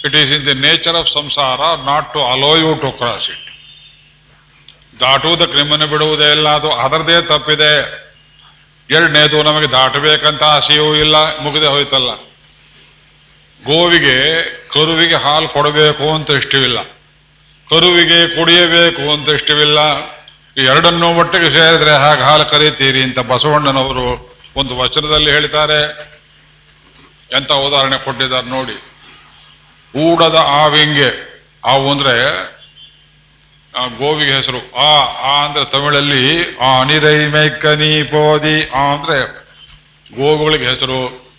it 0.05 0.15
is 0.15 0.31
in 0.31 0.45
the 0.45 0.53
nature 0.53 0.95
of 0.95 1.09
samsara 1.09 1.59
not 1.59 2.13
to 2.13 2.21
allow 2.25 2.57
you 2.57 2.75
to 2.75 2.91
cross 2.91 3.29
it 3.29 3.47
ದಾಟುವುದಕ್ಕೆ 4.99 5.55
ನಿಮ್ಮನ್ನು 5.57 5.87
ಬಿಡುವುದೇ 5.87 6.31
ಇಲ್ಲ, 6.31 6.49
ಅದು 6.49 6.71
ಅದರದೇ 6.71 7.21
ತಪ್ಪಿದೆ. 7.21 7.71
ಎರಡನೇದು 8.89 9.43
ನಮಗೆ 9.43 9.67
ದಾಟಬೇಕಂತ 9.71 10.43
ಆಸೆಯೂ 10.43 10.95
ಇಲ್ಲ, 10.95 11.39
ಮುಗಿದೇ 11.39 11.67
ಹೋಯ್ತಲ್ಲ. 11.67 12.11
ಗೋವಿಗೆ 13.65 14.17
ಕರುವಿಗೆ 14.67 15.15
ಹಾಲು 15.15 15.47
ಕೊಡಬೇಕು 15.47 16.13
ಅಂತ 16.13 16.29
ಇಷ್ಟವಿಲ್ಲ. 16.29 16.83
ಕರುವಿಗೆ 17.69 18.35
ಕುಡಿಯಬೇಕು 18.35 19.11
ಅಂತ 19.11 19.29
ಇಷ್ಟವಿಲ್ಲ. 19.29 19.79
ಎರಡನ್ನೂ 20.57 21.07
ಒಟ್ಟಿಗೆ 21.19 21.49
ಸೇರಿದ್ರೆ 21.49 21.93
ಹಾಗೆ 21.95 22.21
ಹಾಲು 22.21 22.45
ಕರೀತೀರಿ 22.45 23.03
ಅಂತ 23.03 23.19
ಬಸವಣ್ಣನವರು 23.19 24.37
ಒಂದು 24.55 24.77
ವಚನದಲ್ಲಿ 24.77 25.31
ಹೇಳ್ತಾರೆ 25.31 25.81
ಎಂಥ 27.37 27.51
ಉದಾಹರಣೆ 27.51 27.97
ಕೊಟ್ಟಿದ್ದಾರೆ 27.97 28.47
ನೋಡಿ. 28.47 28.90
ಊಡದ 29.97 30.35
ಆವಿಂಗೆ. 30.47 31.31
ಆವು 31.65 31.91
ಅಂದ್ರೆ 31.91 32.51
ಗೋವಿಗೆ 33.97 34.33
ಹೆಸರು. 34.33 34.75
ಆ 34.75 34.99
ಆ 35.21 35.45
ಅಂದ್ರೆ 35.45 35.65
ತಮಿಳಲ್ಲಿ, 35.65 36.57
ಆ 36.57 36.81
ಅನಿರೈ 36.81 37.27
ಮೈಕನಿ 37.27 38.03
ಪೋದಿ, 38.03 38.69
ಆ 38.69 38.79
ಅಂದ್ರೆ 38.79 39.41
ಗೋವುಗಳಿಗೆ 40.15 40.65
ಹೆಸರು. 40.65 41.31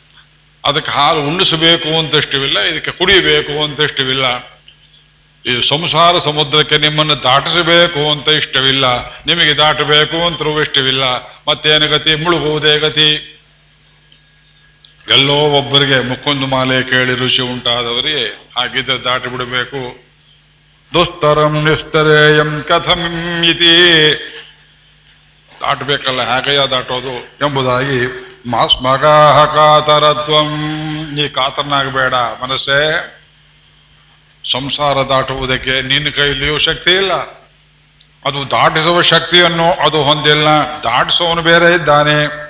ಅದಕ್ಕೆ 0.64 0.90
ಹಾಲು 0.90 1.20
ಉಣ್ಣಿಸಬೇಕು 1.20 1.98
ಅಂತ 1.98 2.14
ಇಷ್ಟವಿಲ್ಲ 2.14 2.60
ಇದಕ್ಕೆ 2.60 2.90
ಕುಡಿಯಬೇಕು 2.90 3.64
ಅಂತ 3.64 3.80
ಇಷ್ಟವಿಲ್ಲ 3.80 4.24
ಈ 5.46 5.62
ಸಂಸಾರ 5.68 6.18
ಸಮುದ್ರಕ್ಕೆ 6.18 6.78
ನಿಮ್ಮನ್ನು 6.78 7.22
ದಾಟಿಸಬೇಕು 7.22 8.10
ಅಂತ 8.10 8.28
ಇಷ್ಟವಿಲ್ಲ. 8.28 8.86
ನಿಮಗೆ 9.26 9.54
ದಾಟಬೇಕು 9.54 10.26
ಅಂತಲೂ 10.26 10.60
ಇಷ್ಟವಿಲ್ಲ. 10.60 11.04
ಮತ್ತೇನು 11.48 11.88
ಗತಿ? 11.88 12.14
ಮುಳುಗುವುದೇ 12.14 12.78
ಗತಿ. 12.78 13.31
ಎಲ್ಲೋ 15.08 15.34
ಒಬ್ಬರಿಗೆ 15.34 16.00
ಮುಕ್ಕೊಂದು 16.00 16.46
ಮಾಲೆ 16.46 16.82
ಕೇಳಿ 16.82 17.14
ಋಷಿ 17.14 17.42
ಉಂಟಾದವರಿಗೆ 17.42 18.50
ಹಾಗಿದ್ದರೆ 18.56 19.04
ದಾಟಿ 19.04 19.28
ಬಿಡಬೇಕು. 19.28 20.04
ದುಸ್ತರಂ 20.94 21.68
ನಿಸ್ತರೇಯಂ 21.68 22.64
ಕಥಂ 22.68 23.42
ಇತಿ. 23.44 23.74
ದಾಟಬೇಕಲ್ಲ 25.60 26.22
ಹೇಗಯ್ಯ 26.22 26.66
ದಾಟೋದು 26.66 27.18
ಎಂಬುದಾಗಿ 27.46 28.06
ಮಾಸ್ಮಗಾಹ 28.46 29.44
ಕಾತರತ್ವಂ. 29.44 30.60
ನೀ 31.14 31.28
ಕಾತರನಾಗಬೇಡ 31.28 32.14
ಮನಸ್ಸೇ. 32.14 33.18
ಸಂಸಾರ 34.50 34.96
ದಾಟುವುದಕ್ಕೆ 34.96 35.82
ನಿನ್ನ 35.82 36.08
ಕೈಲಿಯೂ 36.08 36.58
ಶಕ್ತಿ 36.58 36.90
ಇಲ್ಲ. 36.90 37.12
ಅದು 38.24 38.50
ದಾಟಿಸುವ 38.50 39.02
ಶಕ್ತಿಯನ್ನು 39.02 39.72
ಅದು 39.72 40.02
ಹೊಂದಿಲ್ಲ. 40.02 40.48
ದಾಟಿಸುವವನು 40.84 41.42
ಬೇರೆ 41.42 41.74
ಇದ್ದಾನೆ. 41.74 42.41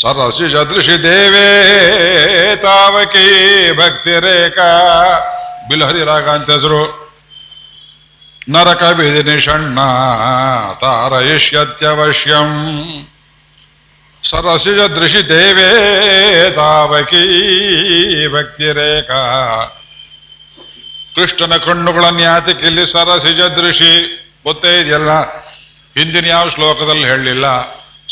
ಸರಸಿ 0.00 0.52
ಸದೃಶಿ 0.52 1.02
ದೇವೇ, 1.02 2.58
ತಾವಕಿ 2.62 3.26
ಭಕ್ತಿ 3.72 4.20
ರೇಖಾ. 4.20 4.70
ಬಿಲಹರಿ 5.68 6.04
ರಾಗ 6.04 6.28
ಅಂತ 6.28 6.50
ಹೆಸರು. 6.50 7.02
ನರಕ 8.48 8.82
ಬಿದಿನಿ 8.82 9.40
ಷಣ್ಣ 9.40 9.76
ತಾರಯಿಷ್ಯತ್ಯವಶ್ಯಂ 10.80 12.48
ಸರಸಿ 14.30 14.78
ಸದೃಶಿ 14.78 15.28
ದೇವೇ, 15.28 15.70
ತಾವಕಿ 16.56 17.24
ಭಕ್ತಿ 18.28 18.72
ರೇಖಾ. 18.72 19.22
ಕೃಷ್ಣನ 21.14 21.56
ಕಣ್ಣುಗಳನ್ನು 21.56 22.20
ಯಾತಕ್ಕಿಲ್ಲಿ 22.20 22.92
ಸರಸಿಜ 22.92 23.40
ದೃಶಿ 23.40 23.92
ಗೊತ್ತೇ 24.44 24.80
ಇದೆಯಲ್ಲ? 24.80 25.10
ಹಿಂದಿನ 25.98 26.26
ಯಾವ 26.26 26.48
ಶ್ಲೋಕದಲ್ಲಿ 26.48 27.04
ಹೇಳಲಿಲ್ಲ 27.04 27.46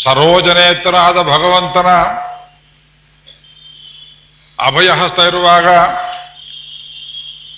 ಸರೋಜನೇತರಾದ 0.02 1.14
ಭಗವಂತನ 1.14 1.86
ಅಭಯಹಸ್ತ 4.66 5.18
ಇರುವಾಗ, 5.18 5.66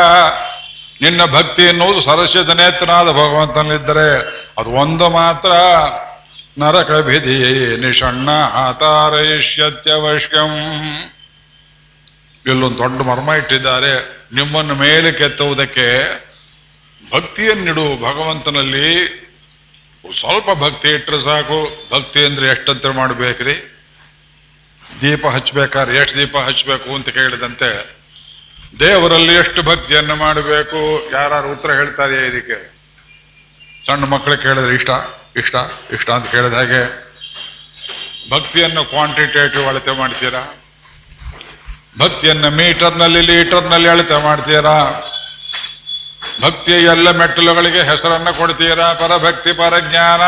ನಿನ್ನ 1.02 1.24
ಭಕ್ತಿ 1.24 1.62
ಎನ್ನುವುದು 1.62 2.00
ಸರಸ್ಯದ 2.00 2.50
ಭಗವಂತನಲ್ಲಿದ್ದರೆ, 3.10 4.36
ಅದು 4.58 4.70
ಒಂದು 4.70 5.08
ಮಾತ್ರ. 5.08 5.50
ನರಕ 6.58 6.90
ಭಿಧಿ 6.90 7.76
ನಿಷಣ್ಣ 7.76 8.30
ಹತಾರೈಷ್ಯತ್ಯವಶ್ಯಂ 8.30 10.52
ಇಲ್ಲೊಂದು 12.46 12.78
ದೊಡ್ಡ 12.78 13.02
ಮರ್ಮ 13.02 13.32
ಇಟ್ಟಿದ್ದಾರೆ. 13.32 14.24
ನಿಮ್ಮನ್ನು 14.32 14.74
ಮೇಲೆ 14.74 15.12
ಕೆತ್ತುವುದಕ್ಕೆ 15.12 16.25
ಭಕ್ತಿಯನ್ನಿಡು 17.12 17.96
ಭಗವಂತನಲ್ಲಿ 17.96 18.88
ಸ್ವಲ್ಪ 20.18 20.50
ಭಕ್ತಿ 20.50 20.88
ಇಟ್ಟರೆ 20.88 21.20
ಸಾಕು. 21.20 21.88
ಭಕ್ತಿ 21.92 22.24
ಅಂದ್ರೆ 22.24 22.46
ಎಷ್ಟಂತ 22.46 22.86
ಮಾಡಬೇಕ್ರಿ? 22.86 23.72
ದೀಪ 25.00 25.26
ಹಚ್ಬೇಕಾದ್ರೆ 25.26 25.96
ಎಷ್ಟು 25.96 26.18
ದೀಪ 26.18 26.36
ಹಚ್ಚಬೇಕು 26.36 26.94
ಅಂತ 26.94 27.08
ಕೇಳಿದಂತೆ 27.08 27.96
ದೇವರಲ್ಲಿ 28.80 29.34
ಎಷ್ಟು 29.34 29.62
ಭಕ್ತಿಯನ್ನು 29.62 30.16
ಮಾಡಬೇಕು? 30.16 31.10
ಯಾರು 31.12 31.52
ಉತ್ತರ 31.52 31.72
ಹೇಳ್ತಾರೆ 31.72 32.26
ಇದಕ್ಕೆ? 32.26 32.76
ಸಣ್ಣ 33.86 34.04
ಮಕ್ಕಳು 34.04 34.36
ಕೇಳಿದ್ರೆ 34.36 34.74
ಇಷ್ಟ 34.74 34.90
ಇಷ್ಟ 35.36 35.56
ಇಷ್ಟ 35.92 36.10
ಅಂತ 36.10 36.30
ಕೇಳಿದ 36.30 36.54
ಹಾಗೆ 36.54 37.06
ಭಕ್ತಿಯನ್ನು 38.30 38.84
ಕ್ವಾಂಟಿಟೇಟಿವ್ 38.84 39.66
ಅಳತೆ 39.66 39.90
ಮಾಡ್ತೀರಾ? 39.90 40.64
ಭಕ್ತಿಯನ್ನು 41.98 42.50
ಮೀಟರ್ನಲ್ಲಿ 42.50 43.20
ಲೀಟರ್ನಲ್ಲಿ 43.20 43.88
ಅಳತೆ 43.88 44.22
ಮಾಡ್ತೀರಾ? 44.22 45.05
ಭಕ್ತಿಯ 46.40 46.74
ಎಲ್ಲ 46.74 47.10
ಮೆಟ್ಟಲುಗಳಿಗೆ 47.10 47.82
ಹೆಸರನ್ನು 47.82 48.38
ಕೊಡ್ತೀರಾ? 48.38 48.92
ಪರಭಕ್ತಿ, 48.92 49.52
ಪರಜ್ಞಾನ. 49.52 50.20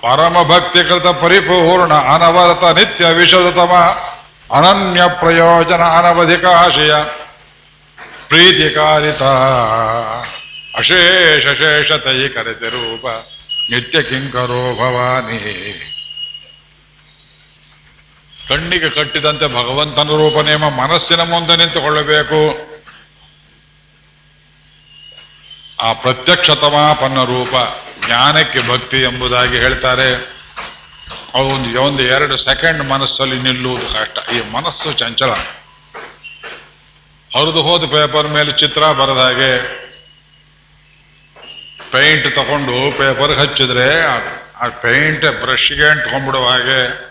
ಪರಮ 0.00 0.36
ಭಕ್ತಿ 0.42 0.88
ಕೃತ 0.88 1.06
ಪರಿಪೂರ್ಣ, 1.06 1.94
ಅನವರತ, 1.94 2.78
ನಿತ್ಯ 2.78 3.06
ವಿಶದತಮ 3.12 3.72
ಅನನ್ಯ 4.54 5.02
ಪ್ರಯೋಜನ 5.08 5.82
ಅನವಧಿಕ 5.82 6.44
ಆಶಯ 6.44 6.94
ಪ್ರೀತಿಕಾರಿತ. 8.28 9.22
ಅಶೇಷ 10.76 11.46
ಶೇಷತೈ 11.46 12.28
ಕರೆತೆ 12.28 12.68
ರೂಪ, 12.68 13.06
ನಿತ್ಯ 13.70 14.02
ಕಿಂಕರೋ 14.02 14.74
ಭವಾನಿ. 14.74 15.40
ಕಣ್ಣಿಗೆ 18.48 18.90
ಕಟ್ಟಿದಂತೆ 18.90 19.46
ಭಗವಂತನ 19.46 20.08
ರೂಪ 20.08 20.38
ನೇಮ, 20.48 20.68
ಮನಸ್ಸಿನ 20.68 21.20
ಮುಂದೆ 21.20 21.56
ನಿಂತುಕೊಳ್ಳಬೇಕು. 21.56 22.69
ಆ 25.80 25.92
ಪ್ರತ್ಯಕ್ಷತಮಾಪನ್ನ 25.92 27.22
ರೂಪ 27.22 27.54
ಜ್ಞಾನಕ್ಕೆ 28.06 28.68
ಭಕ್ತಿ 28.68 29.02
ಎಂಬುದಾಗಿ 29.02 29.58
ಹೇಳ್ತಾರೆ. 29.58 30.40
ಒಂದು 31.34 31.82
ಒಂದು 31.82 32.02
ಎರಡು 32.02 32.36
ಸೆಕೆಂಡ್ 32.36 32.88
ಮನಸ್ಸಲ್ಲಿ 32.88 33.38
ನಿಲ್ಲುವುದು 33.38 33.86
ಕಷ್ಟ. 33.86 34.18
ಈ 34.30 34.50
ಮನಸ್ಸು 34.50 34.92
ಚಂಚಲ. 34.92 35.30
ಹರಿದು 37.34 37.62
ಹೋದ 37.62 37.84
ಪೇಪರ್ 37.84 38.26
ಮೇಲೆ 38.26 38.52
ಚಿತ್ರ 38.52 38.80
ಬರೆದಾಗೆ 38.80 39.50
ಹಾಗೆ 39.50 39.80
ಪೇಂಟ್ 41.92 42.34
ತಗೊಂಡು 42.34 42.98
ಪೇಪರ್ 42.98 43.38
ಹಚ್ಚಿದ್ರೆ 43.38 44.04
ಆ 44.60 44.68
ಪೇಂಟ್ 44.68 45.40
ಬ್ರಷ್ಗೆ 45.40 45.90
ಅಂಟ್ಕೊಂಡ್ಬಿಡುವ 45.90 46.48
ಹಾಗೆ 46.48 47.10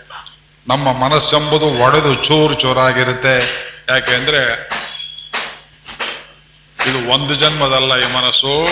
ನಮ್ಮ 0.68 0.92
ಮನಸ್ಸೆಂಬುದು 0.92 1.66
ಒಡೆದು 1.66 2.14
ಚೂರು 2.14 2.54
ಚೂರಾಗಿರುತ್ತೆ. 2.54 3.36
ಯಾಕೆಂದ್ರೆ 3.90 4.70
ಇದು 6.88 7.10
ಒಂದು 7.10 7.36
ಜನ್ಮದಲ್ಲ 7.36 7.96
ಈ 7.96 8.14
ಮನಸ್ಸು. 8.14 8.68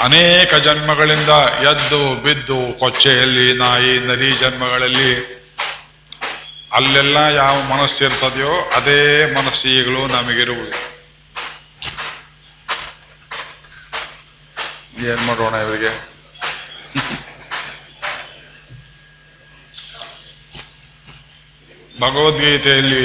ಅನೇಕ 0.00 0.54
ಜನ್ಮಗಳಿಂದ 0.54 1.30
ಎದ್ದು 1.68 2.22
ಬಿದ್ದು 2.22 2.78
ಕೊಚ್ಚೆಯಲ್ಲಿ 2.78 3.52
ನಾಯಿ 3.52 3.98
ನರಿ 4.00 4.32
ಜನ್ಮಗಳಲ್ಲಿ 4.32 5.38
ಅಲ್ಲೆಲ್ಲ 6.72 7.16
ಯಾವ 7.16 7.62
ಮನಸ್ಸಿರ್ತದೆಯೋ 7.62 8.70
ಅದೇ 8.76 9.32
ಮನಸ್ಸಿಗಳು 9.32 10.06
ನಮಗಿರುವುದು. 10.06 10.76
ಏನ್ 15.10 15.26
ಮಾಡೋಣ 15.26 15.54
ಇವರಿಗೆ? 15.54 16.18
ಭಗವದ್ಗೀತೆಯಲ್ಲಿ 22.00 23.04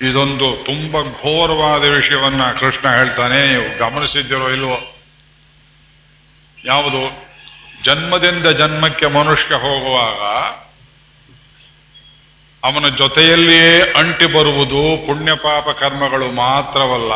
ಇದೊಂದು 0.00 0.64
ತುಂಬಾ 0.64 1.00
ಘೋರವಾದ 1.02 1.82
ವಿಷಯವನ್ನ 1.82 2.42
ಕೃಷ್ಣ 2.52 2.84
ಹೇಳ್ತಾನೆ, 2.88 3.46
ನೀವು 3.46 3.78
ಗಮನಿಸಿದ್ದೀರೋ 3.78 4.48
ಇಲ್ವೋ? 4.50 4.78
ಯಾವುದು? 6.64 7.02
ಜನ್ಮದಿಂದ 7.84 8.46
ಜನ್ಮಕ್ಕೆ 8.46 9.06
ಮನುಷ್ಯ 9.06 9.54
ಹೋಗುವಾಗ 9.54 10.20
ಅವನ 12.62 12.88
ಜೊತೆಯಲ್ಲಿಯೇ 12.88 13.92
ಅಂಟಿ 13.96 14.26
ಬರುವುದು 14.26 15.06
ಪುಣ್ಯ 15.06 15.32
ಪಾಪ 15.34 15.68
ಕರ್ಮಗಳು 15.68 16.32
ಮಾತ್ರವಲ್ಲ, 16.32 17.14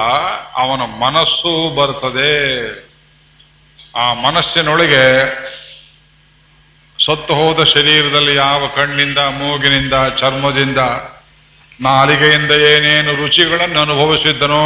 ಅವನ 0.55 0.83
ಮನಸ್ಸು 1.05 1.75
ಬರ್ತದೆ. 1.75 2.35
ಆ 3.97 4.15
ಮನಸ್ಸಿನೊಳಗೆ 4.15 5.05
ಸತ್ತು 7.07 7.35
ಹೋದ 7.35 7.65
ಶರೀರದಲ್ಲಿ 7.65 8.37
ಯಾವ 8.37 8.67
ಕಣ್ಣಿಂದ, 8.77 9.19
ಮೂಗಿನಿಂದ, 9.19 9.95
ಚರ್ಮದಿಂದ 10.09 10.79
ನಾಲಿಗೆಯಿಂದ 11.87 12.53
ಏನೇನು 12.71 13.13
ರುಚಿಗಳನ್ನು 13.21 13.79
ಅನುಭವಿಸಿದ್ದನೋ. 13.81 14.63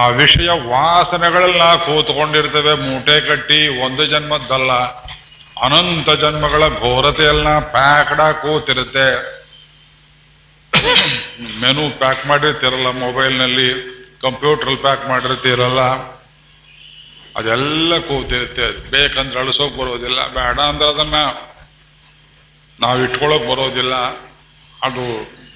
ಆ 0.00 0.04
ವಿಷಯ 0.20 0.48
ವಾಸನೆಗಳೆಲ್ಲ 0.70 1.64
ಕೂತ್ಕೊಂಡಿರ್ತವೆ. 1.84 2.72
ಮೂಟೆ 2.86 3.16
ಕಟ್ಟಿ 3.28 3.60
ಒಂದು 3.86 4.04
ಜನ್ಮದ್ದಲ್ಲ. 4.12 4.72
ಅನಂತ 5.66 6.10
ಜನ್ಮಗಳ 6.22 6.62
ಘೋರತೆಯೆಲ್ಲ 6.80 7.48
ಪ್ಯಾಕ್ಡ 7.74 8.20
ಕೂತಿರುತ್ತೆ. 8.42 9.06
ಮೆನು 11.60 11.84
ಪ್ಯಾಕ್ 12.00 12.22
ಮಾಡಿರ್ತಿರಲ್ಲ, 12.26 12.88
ಮೊಬೈಲ್ನಲ್ಲಿ 13.04 13.68
ಕಂಪ್ಯೂಟರ್ 14.22 14.76
ಪ್ಯಾಕ್ 14.76 15.04
ಮಾಡಿರ್ತಿರಲ್ಲ, 15.08 15.82
ಅದೆಲ್ಲ 17.38 17.92
ಕೂತಿರುತ್ತೆ. 18.10 18.66
ಬೇಕಂದ್ರೆ 18.90 19.38
ಅಳಿಸೋಕ್ 19.40 19.76
ಬರೋದಿಲ್ಲ, 19.76 20.20
ಬೇಡ 20.38 20.58
ಅಂದ್ರೆ 20.70 20.88
ಅದನ್ನ 20.88 21.16
ನಾವು 22.78 22.98
ಇಟ್ಕೊಳ್ಳೋಕೆ 23.04 23.46
ಬರೋದಿಲ್ಲ. 23.52 23.94
ಅದು 24.82 25.04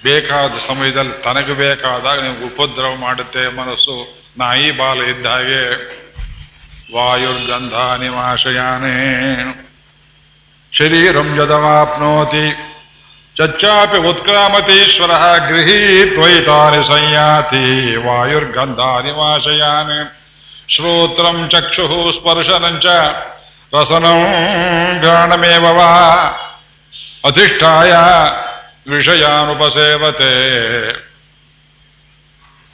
ಬೇಕಾದ 0.03 0.51
ಸಮಯದಲ್ಲಿ 0.67 1.23
ತನಗೆ 1.23 1.53
ಬೇಕಾದಾಗ 1.53 2.23
ನಿಮ್ಗೆ 2.23 2.45
ಉಪದ್ರವ 2.45 2.95
ಮಾಡುತ್ತೆ 2.95 3.55
ಮನಸ್ಸು. 3.55 4.23
ನಾಯಿ 4.37 4.71
ಬಾಲ 4.71 5.01
ಇದ್ದ 5.01 5.25
ಹಾಗೆ. 5.25 5.99
ವಾಯುರ್ಗಂಧ 6.95 7.73
ನಿವಾಶಯಾನೇ 7.73 9.15
ಶರೀರಂ 10.73 11.39
ಯದವಾಪ್ನೋತಿ 11.43 12.51
ಚಚ್ಚಾಪಿ 13.37 13.97
ಉತ್ಕ್ರಾಮತೀಶ್ವರ 13.97 15.11
ಗೃಹೀತ್ವೈತಾನಿ 15.47 16.87
ಸಂಯಾತಿ. 16.87 17.95
ವಾಯುರ್ಗಂಧ 17.95 18.79
ವಾಶಯಾನಿ 19.11 20.19
ಶ್ರೋತ್ರಂ 20.75 21.49
ಚಕ್ಷು 21.49 22.11
ಸ್ಪರ್ಶನಂಚ. 22.11 22.85
ರಸನಂ 23.75 24.25
ಘ್ರಾಣಮೇವ 24.99 25.63
ವಾ. 25.63 26.09
ಅಧಿಷ್ಠಾಯ. 27.25 27.93
ವಿಷಯಾನುಪಸೇವತೆ 28.85 30.33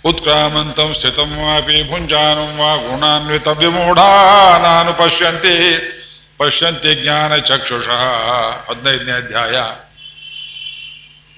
ಉತ್ಕ್ರಾಮಂತಂ 0.04 0.94
ಸ್ಥಿತಂ 0.94 1.32
ವಾಪಿ 1.38 1.84
ಭುಂಜಾನಂ 1.90 2.52
ವಾ 2.58 2.76
ಗುಣಾನ್ವಿತ 2.76 3.48
ವಿಮೂಢಾನಾನು 3.48 4.94
ಪಶ್ಯಂತಿ 4.94 5.56
ಪಶ್ಯಂತಿ 6.38 7.04
ಜ್ಞಾನ 7.04 7.38
ಚಕ್ಷುಷಃ 7.38 8.02
ಹದಿನೈದನೇ 8.70 9.12
ಅಧ್ಯಾಯ 9.12 9.56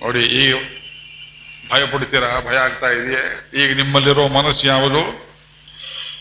ನೋಡಿ, 0.02 0.24
ಈ 0.24 0.54
ಭಯ 1.72 1.86
ಪಡ್ತೀರಾ 1.86 2.40
ಭಯ 2.48 2.58
ಆಗ್ತಾ 2.58 2.90
ಇದೆಯೇ? 2.90 3.24
ಈಗ 3.64 3.78
ನಿಮ್ಮಲ್ಲಿರೋ 3.78 4.28
ಮನಸ್ಸು 4.28 4.68
ಯಾವುದು? 4.68 5.02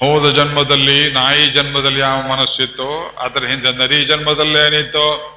ಹೋದ 0.01 0.31
ಜನ್ಮದಲ್ಲಿ, 0.35 1.13
ನಾಯಿ 1.13 1.47
ಜನ್ಮದಲ್ಲಿ 1.47 2.01
ಯಾವ 2.01 2.21
ಮನಸ್ಸಿತ್ತು? 2.21 3.17
ಅದರ 3.19 3.45
ಹಿಂದೆ 3.45 3.73
ನರಿ 3.73 4.05
ಜನ್ಮದಲ್ಲಿ 4.05 4.59
ಏನಿತ್ತು? 4.67 5.36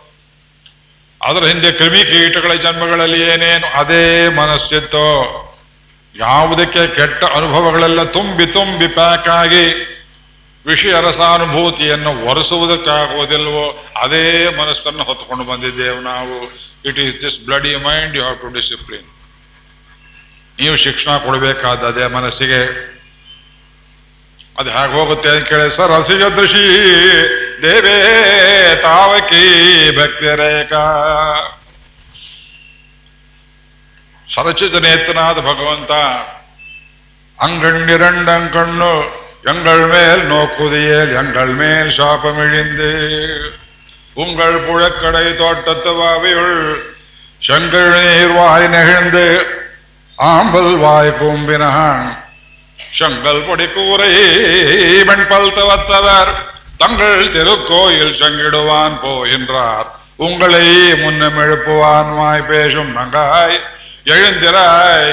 ಅದರ 1.22 1.44
ಹಿಂದೆ 1.46 1.72
ಕ್ರಿಮಿ 1.72 2.02
ಕೀಟಗಳ 2.04 2.54
ಜನ್ಮಗಳಲ್ಲಿ 2.54 3.22
ಏನೇನು, 3.22 3.68
ಅದೇ 3.68 4.30
ಮನಸ್ಸಿತ್ತು. 4.30 5.06
ಯಾವುದಕ್ಕೆ 6.16 6.96
ಕೆಟ್ಟ 6.96 7.24
ಅನುಭವಗಳೆಲ್ಲ 7.24 8.04
ತುಂಬಿ 8.04 8.46
ತುಂಬಿ 8.46 8.88
ಪ್ಯಾಕ್ 8.88 9.28
ಆಗಿ 9.28 9.66
ವಿಷಯ 10.66 10.94
ರಸಾನುಭೂತಿಯನ್ನು 11.02 12.26
ಒರೆಸುವುದಕ್ಕಾಗುವುದಿಲ್ವೋ 12.26 13.86
ಅದೇ 14.02 14.50
ಮನಸ್ಸನ್ನು 14.58 15.04
ಹೊತ್ಕೊಂಡು 15.04 15.44
ಬಂದಿದ್ದೇವೆ 15.44 16.02
ನಾವು. 16.02 16.38
It 16.90 17.00
is 17.00 17.22
this 17.22 17.40
bloody 17.46 17.76
mind 17.76 18.16
you 18.16 18.22
have 18.22 18.38
to 18.38 18.54
discipline 18.54 19.08
ನೀವು 20.60 20.76
ಶಿಕ್ಷಣ 20.76 21.18
ಕೊಡಬೇಕಾದ 21.18 21.78
ಅದೇ 21.78 22.08
ಮನಸ್ಸಿಗೆ 22.08 22.90
ಅದು 24.59 24.71
ಹೇಗೆ 24.71 24.93
ಹೋಗುತ್ತೆ 24.93 25.29
ಅಂತ 25.31 25.47
ಕೇಳಿ 25.49 25.69
ಸರ್ 25.71 25.93
ರಸಿಜದೃಶಿ 25.93 26.67
ದೇವೇ 27.63 27.99
ತಾವಕಿ 28.85 29.45
ಭಕ್ತಿ 29.99 30.31
ರೇಖ 30.41 30.73
ಸರಚಿತ 34.29 34.77
ನೇತನಾದ 34.85 35.39
ಭಗವಂತ 35.41 35.93
ಅಂಗಣ್ಣಿರಂಡಂಕಣ್ಣು 37.39 38.93
எங்கள் 39.47 39.85
மேல் 39.87 40.23
நோக்குதியேல் 40.29 41.13
எங்கள் 41.17 41.53
மேல் 41.55 41.91
சாபமிழிந்து 41.91 42.91
உங்கள் 44.17 44.59
புழக்கடை 44.67 45.27
தோட்டத்து 45.37 45.93
வாவியுள் 45.93 46.59
செங்கல் 47.43 47.95
நீர் 47.97 48.35
வாய் 48.35 48.69
நெகிழ்ந்து 48.69 49.27
ஆம்பல் 50.19 50.75
வாய் 50.77 51.13
கூம்பினான் 51.19 52.05
செங்கல் 52.95 53.45
பொடி 53.47 53.67
கூரை 53.69 54.13
வெண்பல் 55.09 55.55
தவத்தவர் 55.55 56.33
தங்கள் 56.79 57.31
திருக்கோயில் 57.33 58.19
செங்கிடுவான் 58.21 58.97
போகின்றார் 59.03 59.89
உங்களை 60.19 60.67
முன்னம் 61.01 61.39
எழுப்புவான் 61.39 62.13
வாய் 62.15 62.49
பேசும் 62.49 62.93
நங்காய் 62.93 63.57
எழுந்திராய் 64.07 65.13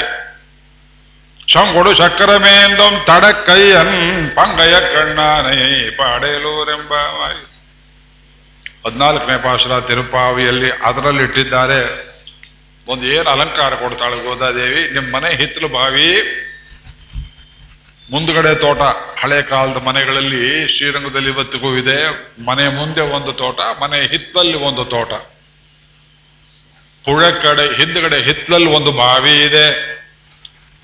சங்குடு 1.48 1.92
சக்கரமேந்தும் 1.94 2.98
தடக்கையன் 3.08 3.96
ಪಂಗಯ 4.36 4.76
ಕಣ್ಣಾನೆ 4.88 5.58
ಪಾಡೇಲೂರೆಂಬಾಯಿ 5.98 7.42
ಹದಿನಾಲ್ಕನೇ 8.84 9.36
ಪಾಶರ 9.40 9.74
ತಿರುಪಾವಿಯಲ್ಲಿ 9.90 10.70
ಅದರಲ್ಲಿ 10.84 11.24
ಇಟ್ಟಿದ್ದಾರೆ 11.24 11.82
ಒಂದು 12.88 13.06
ಏನು 13.08 13.28
ಅಲಂಕಾರ 13.30 13.74
ಕೊಡ್ತಾಳೆ 13.76 14.18
ಗೋದಾದೇವಿ 14.22 14.82
ನಿಮ್ಮ 14.94 15.08
ಮನೆ 15.16 15.30
ಹಿತ್ತಲು 15.34 15.68
ಬಾವಿ 15.70 16.08
ಮುಂದ್ಗಡೆ 18.11 18.55
ತೋಟ, 18.55 18.79
ಹಳೆ 19.21 19.43
ಕಾಲದ 19.43 19.77
ಮನೆಗಳಲ್ಲಿ 19.77 20.69
ಶ್ರೀರಂಗದಲ್ಲಿ 20.69 21.31
ಇವತ್ತಿಗೂ 21.31 21.77
ಇದೆ 21.77 22.09
ಮನೆ 22.45 22.69
ಮುಂದೆ 22.69 23.01
ಒಂದು 23.01 23.33
ತೋಟ, 23.33 23.61
ಮನೆ 23.61 24.07
ಹಿತ್ತಲಲ್ಲಿ 24.07 24.55
ಒಂದು 24.55 24.85
ತೋಟ. 24.85 25.13
ಪುಳ 27.05 27.29
ಕಡೆ 27.29 27.77
ಹಿಂದ್ಗಡೆ 27.77 28.23
ಹಿತ್ತಲಲ್ಲಿ 28.23 28.69
ಒಂದು 28.69 28.93
ಬಾವಿ 28.93 29.31
ಇದೆ. 29.31 29.97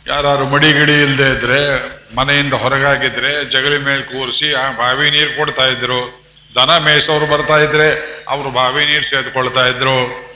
ಯಾರು 0.06 0.44
ಮಡಿಗಿಡಿ 0.44 0.92
ಇಲ್ಲದೆ 0.92 1.38
ಇದ್ರೆ, 1.38 1.82
ಮನೆಯಿಂದ 2.16 2.52
ಹೊರಗಾಗಿದ್ರೆ, 2.52 3.44
ಜಗಲಿ 3.44 3.78
ಮೇಲೆ 3.78 4.02
ಕೂರಿಸಿ 4.02 4.54
ಆ 4.54 4.70
ಬಾವಿ 4.70 5.11
ನೀರು 5.11 5.37
ಕೊಡ್ತಾ 5.37 5.66
ಇದ್ರು. 5.66 6.24
ದನ 6.54 6.76
ಮೇಯಿಸೋರು 6.78 7.26
ಬರ್ತಾ 7.26 7.56
ಇದ್ರೆ, 7.56 8.16
ಅವರು 8.28 8.50
ಬಾವಿ 8.50 8.85
ನೀರು 8.85 9.02
ಸೇದ್ಕೊಳ್ತಾ 9.02 9.66
ಇದ್ರು. 9.66 10.32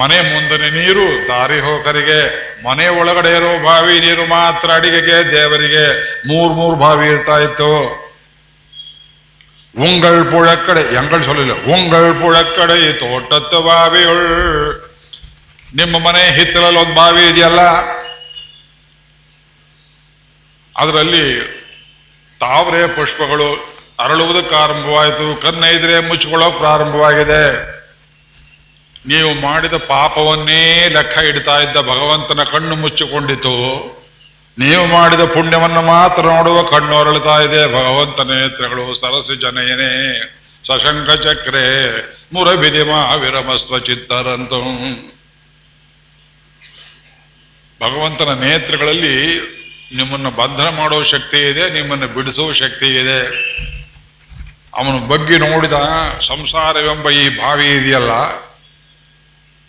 ಮನೆ 0.00 0.18
ಮುಂದಿನ 0.20 0.64
ನೀರು, 0.74 1.06
ದಾರಿ 1.28 1.60
ಹೋಕರಿಗೆ 1.60 2.20
ಮನೆ 2.64 2.88
ಒಳಗಡೆ 2.88 3.30
ಇರೋ 3.36 3.50
ಬಾವಿ 3.64 3.98
ನೀರು 4.00 4.24
ಮಾತ್ರ 4.26 4.70
ಅಡಿಗೆಗೆ, 4.70 5.16
ದೇವರಿಗೆ 5.32 5.84
ಮೂರ್ 6.28 6.52
ಮೂರ್ 6.52 6.76
ಬಾವಿ 6.78 7.06
ಇರ್ತಾ 7.08 7.38
ಇತ್ತು. 7.38 7.72
ಪುಳಕ್ಕಡೆ 10.30 10.80
ಎಂಗಳ್ 10.94 11.22
ಸೊಲ್ಲಿಲ್ಲ 11.22 11.52
ಉಂಗಳ್ 11.74 12.14
ಪುಳಕ್ಕಡೆ 12.22 12.74
ಈ 12.88 12.92
ತೋಟತ್ತು 12.92 13.60
ಬಾವಿ 13.62 14.02
ನಿಮ್ಮ 15.76 15.94
ಮನೆ 16.06 16.22
ಹಿತ್ತಲಲ್ಲಿ 16.30 16.80
ಒಂದು 16.80 16.94
ಬಾವಿ 16.94 17.22
ಇದೆಯಲ್ಲ? 17.26 17.60
ಅದರಲ್ಲಿ 20.76 21.26
ತಾವರೆ 22.40 22.86
ಪುಷ್ಪಗಳು 22.96 23.48
ಅರಳುವುದಕ್ಕೆ 24.00 24.54
ಆರಂಭವಾಯಿತು 24.54 25.26
ಕನ್ನೈದ್ರೆ 25.42 26.00
ಮುಚ್ಚಿಕೊಳ್ಳೋಕೆ 26.08 26.58
ಪ್ರಾರಂಭವಾಗಿದೆ. 26.58 27.71
ನೀವು 29.06 29.30
ಮಾಡಿದ 29.34 29.74
ಪಾಪವನ್ನೇ 29.74 30.88
ಲೆಕ್ಕ 30.88 31.24
ಇಡ್ತಾ 31.24 31.54
ಇದ್ದ 31.60 31.76
ಭಗವಂತನ 31.76 32.42
ಕಣ್ಣು 32.42 32.74
ಮುಚ್ಚಿಕೊಂಡಿತು. 32.76 33.54
ನೀವು 34.58 34.86
ಮಾಡಿದ 34.86 35.24
ಪುಣ್ಯವನ್ನು 35.34 35.82
ಮಾತ್ರ 35.82 36.22
ನೋಡುವ 36.22 36.62
ಕಣ್ಣು 36.62 36.94
ಅರಳುತ್ತಾ 36.96 37.36
ಇದೆ. 37.42 37.60
ಭಗವಂತ 37.66 38.20
ನೇತ್ರಗಳು 38.20 38.84
ಸರಸಿ 38.94 39.34
ಜನಯನೇ, 39.40 39.94
ಸಶಂಕ 40.66 41.10
ಚಕ್ರೆ 41.10 41.64
ಮುರಬಿದಿಮ 42.34 42.92
ವಿರಮಸ್ವ 43.22 43.78
ಚಿತ್ತರಂತು. 43.78 44.60
ಭಗವಂತನ 47.80 48.32
ನೇತ್ರಗಳಲ್ಲಿ 48.44 49.16
ನಿಮ್ಮನ್ನು 49.96 50.30
ಬಂಧನ 50.30 50.68
ಮಾಡೋ 50.68 51.02
ಶಕ್ತಿ 51.02 51.40
ಇದೆ, 51.50 51.70
ನಿಮ್ಮನ್ನು 51.70 52.08
ಬಿಡಿಸುವ 52.08 52.52
ಶಕ್ತಿ 52.52 52.88
ಇದೆ. 53.02 53.20
ಅವನು 54.74 54.98
ಬಗ್ಗಿ 55.08 55.38
ನೋಡಿದ 55.38 55.78
ಸಂಸಾರವೆಂಬ 56.28 57.10
ಈ 57.10 57.28
ಬಾವಿ 57.28 57.68
ಇದೆಯಲ್ಲ 57.68 58.12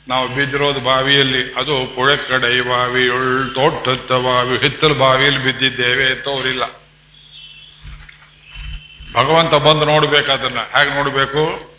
ನಾವು 0.07 0.27
ಬಿದ್ದಿರೋದು 0.27 0.79
ಬಾವಿಯಲ್ಲಿ, 0.79 1.53
ಅದು 1.53 1.95
ಪುഴಕಡೈ 1.95 2.61
ಬಾವಿ 2.61 3.05
ಎಳ್ 3.05 3.55
ತೋಟದ 3.55 4.17
ಬಾವಿ, 4.17 4.57
ಹಿತ್ತಲು 4.57 4.93
ಬಾವಿಯಲ್ಲಿ 4.93 5.43
ಬಿದ್ದಿದ್ದೇವೆ 5.43 6.15
ತೋರಿಲ್ಲ 6.15 6.63
ಭಗವಂತ 9.13 9.53
ಬಂದು 9.53 9.85
ನೋಡ್ಬೇಕು 9.85 10.31
ಅದನ್ನ. 10.31 10.57
ಹೇಗೆ 10.59 10.93
ನೋಡಬೇಕು? 10.93 11.73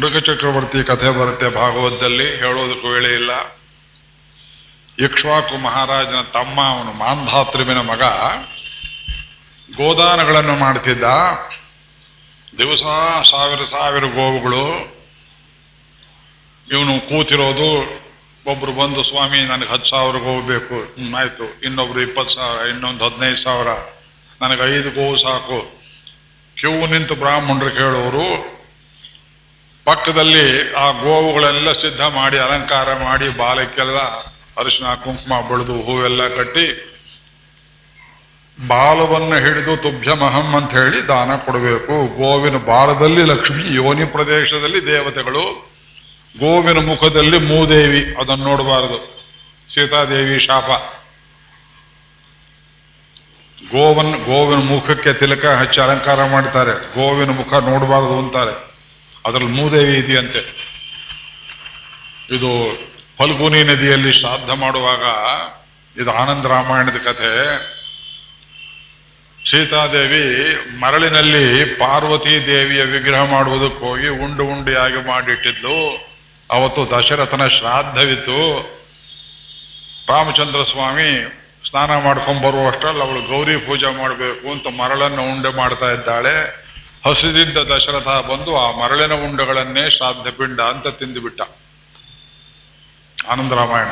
ಮೃಗ 0.00 0.18
ಚಕ್ರವರ್ತಿ 0.18 0.86
ಕಥೆ 0.86 1.10
ಬರುತ್ತೆ 1.10 1.48
ಭಾಗವತದಲ್ಲಿ, 1.48 2.36
ಹೇಳೋದಕ್ಕೂ 2.36 2.88
ವೇಳೆ 2.88 3.14
ಇಲ್ಲ. 3.14 3.30
ಇಕ್ಷ್ವಾಕು 4.98 5.56
ಮಹಾರಾಜನ 5.56 6.20
ತಮ್ಮ, 6.20 6.60
ಅವನು 6.60 6.92
ಮಾಂಧಾತ್ರಿವಿನ 6.92 7.80
ಮಗ, 7.80 8.02
ಗೋದಾನಗಳನ್ನು 9.76 10.56
ಮಾಡ್ತಿದ್ದ. 10.56 11.04
ದಿವಸ 12.58 12.82
ಸಾವಿರ 13.30 13.64
ಸಾವಿರ 13.64 14.04
ಗೋವುಗಳು 14.04 14.91
ಇವನು 16.70 16.94
ಕೂತಿರೋದು 17.08 17.68
ಒಬ್ರು 18.46 18.72
ಬಂದು, 18.72 19.00
ಸ್ವಾಮಿ, 19.02 19.40
ನನಗೆ 19.50 19.70
ಹತ್ತು 19.72 19.88
ಸಾವಿರ 19.90 20.16
ಗೋವು 20.24 20.42
ಬೇಕು 20.42 20.76
ಆಯ್ತು. 21.18 21.46
ಇನ್ನೊಬ್ರು 21.66 22.00
ಇಪ್ಪತ್ತು 22.00 22.34
ಸಾವಿರ, 22.34 22.68
ಇನ್ನೊಂದು 22.68 23.02
ಹದಿನೈದು 23.06 23.40
ಸಾವಿರ. 23.42 23.70
ನನಗೆ 24.42 24.62
ಐದು 24.76 24.90
ಗೋವು 24.90 25.16
ಸಾಕು. 25.16 25.58
ಕ್ಯೂ 26.56 26.72
ನಿಂತು 26.86 27.14
ಬ್ರಾಹ್ಮಣರು 27.14 27.70
ಕೇಳೋರು, 27.70 28.26
ಪಕ್ಕದಲ್ಲಿ 29.84 30.46
ಆ 30.72 30.86
ಗೋವುಗಳೆಲ್ಲ 31.02 31.72
ಸಿದ್ಧ 31.72 32.02
ಮಾಡಿ, 32.18 32.38
ಅಲಂಕಾರ 32.38 32.88
ಮಾಡಿ, 33.04 33.28
ಬಾಲಕ್ಕೆಲ್ಲ 33.38 33.98
ಅರಿಶಿನ, 34.60 34.94
ಕುಂಕುಮ 35.04 35.40
ಬೆಳೆದು 35.48 35.76
ಹೂವೆಲ್ಲ 35.86 36.22
ಕಟ್ಟಿ, 36.28 36.66
ಬಾಲವನ್ನು 38.58 39.36
ಹಿಡಿದು 39.44 39.74
ತುಭ್ಯಮಹಂ 39.76 40.48
ಅಂತ 40.56 40.72
ಹೇಳಿ 40.72 40.98
ದಾನ 41.08 41.36
ಕೊಡಬೇಕು. 41.36 41.94
ಗೋವಿನ 42.18 42.56
ಬಾಲದಲ್ಲಿ 42.56 43.22
ಲಕ್ಷ್ಮಿ 43.32 43.64
ಯೋನಿ 43.74 44.04
ಪ್ರದೇಶದಲ್ಲಿ 44.04 44.80
ದೇವತೆಗಳು 44.86 45.71
ಗೋವಿನ 46.38 46.86
ಮುಖದಲ್ಲಿ 46.86 47.38
ಮೂದೇವಿ, 47.38 48.14
ಅದನ್ನು 48.20 48.44
ನೋಡಬಾರದು. 48.44 49.22
ಸೀತಾದೇವಿ 49.74 50.40
ಶಾಪ. 50.40 50.66
ಗೋವನ್, 53.72 54.24
ಗೋವಿನ 54.24 54.68
ಮುಖಕ್ಕೆ 54.68 55.12
ತಿಲಕ 55.12 55.44
ಹಚ್ಚಿ 55.44 55.80
ಅಲಂಕಾರ 55.80 56.30
ಮಾಡ್ತಾರೆ. 56.30 56.94
ಗೋವಿನ 56.94 57.30
ಮುಖ 57.30 57.54
ನೋಡಬಾರದು 57.54 58.18
ಅಂತಾರೆ. 58.18 58.74
ಅದರಲ್ಲಿ 59.26 59.50
ಮೂದೇವಿ 59.50 59.98
ಇದೆಯಂತೆ. 59.98 60.72
ಇದು 62.30 62.78
ಫಲ್ಗುನಿ 63.18 63.62
ನದಿಯಲ್ಲಿ 63.62 64.12
ಶ್ರಾದ್ದ 64.12 64.50
ಮಾಡುವಾಗ, 64.50 65.02
ಇದು 66.00 66.12
ಆನಂದ 66.12 66.46
ರಾಮಾಯಣದ 66.46 66.96
ಕಥೆ. 67.04 67.58
ಸೀತಾದೇವಿ 69.50 70.56
ಮರಳಿನಲ್ಲಿ 70.80 71.64
ಪಾರ್ವತಿ 71.64 72.46
ದೇವಿಯ 72.46 72.82
ವಿಗ್ರಹ 72.82 73.30
ಮಾಡುವುದಕ್ಕೆ 73.30 73.84
ಹೋಗಿ 73.84 74.08
ಉಂಡು 74.08 74.44
ಉಂಡಿಯಾಗಿ 74.44 75.06
ಮಾಡಿಟ್ಟಿದ್ಲು. 75.06 76.11
ಅವತ್ತು 76.52 76.90
ದಶರಥನ 76.90 77.46
ಶ್ರಾದ್ದವಿತ್ತು. 77.46 78.38
ರಾಮಚಂದ್ರ 80.08 80.62
ಸ್ವಾಮಿ 80.62 81.10
ಸ್ನಾನ 81.68 81.98
ಮಾಡ್ಕೊಂಡ್ 82.04 82.42
ಬರುವಷ್ಟರಲ್ಲಿ 82.42 83.00
ಅವಳು 83.00 83.20
ಗೌರಿ 83.22 83.56
ಪೂಜೆ 83.56 83.98
ಮಾಡಬೇಕು 83.98 84.50
ಅಂತ 84.50 84.66
ಮರಳನ್ನು 84.66 85.22
ಉಂಡೆ 85.32 85.56
ಮಾಡ್ತಾ 85.56 85.90
ಇದ್ದಾಳೆ. 85.90 86.62
ಹಸಿದಿದ್ದ 87.06 87.56
ದಶರಥ 87.56 88.08
ಬಂದು 88.08 88.58
ಆ 88.58 88.76
ಮರಳಿನ 88.80 89.12
ಉಂಡೆಗಳನ್ನೇ 89.12 89.90
ಶ್ರಾದ್ದ 89.90 90.28
ಪಿಂಡ 90.28 90.60
ಅಂತ 90.60 90.86
ತಿಂದುಬಿಟ್ಟ. 90.88 91.40
ಆನಂದ 93.28 93.52
ರಾಮಾಯಣ 93.52 93.88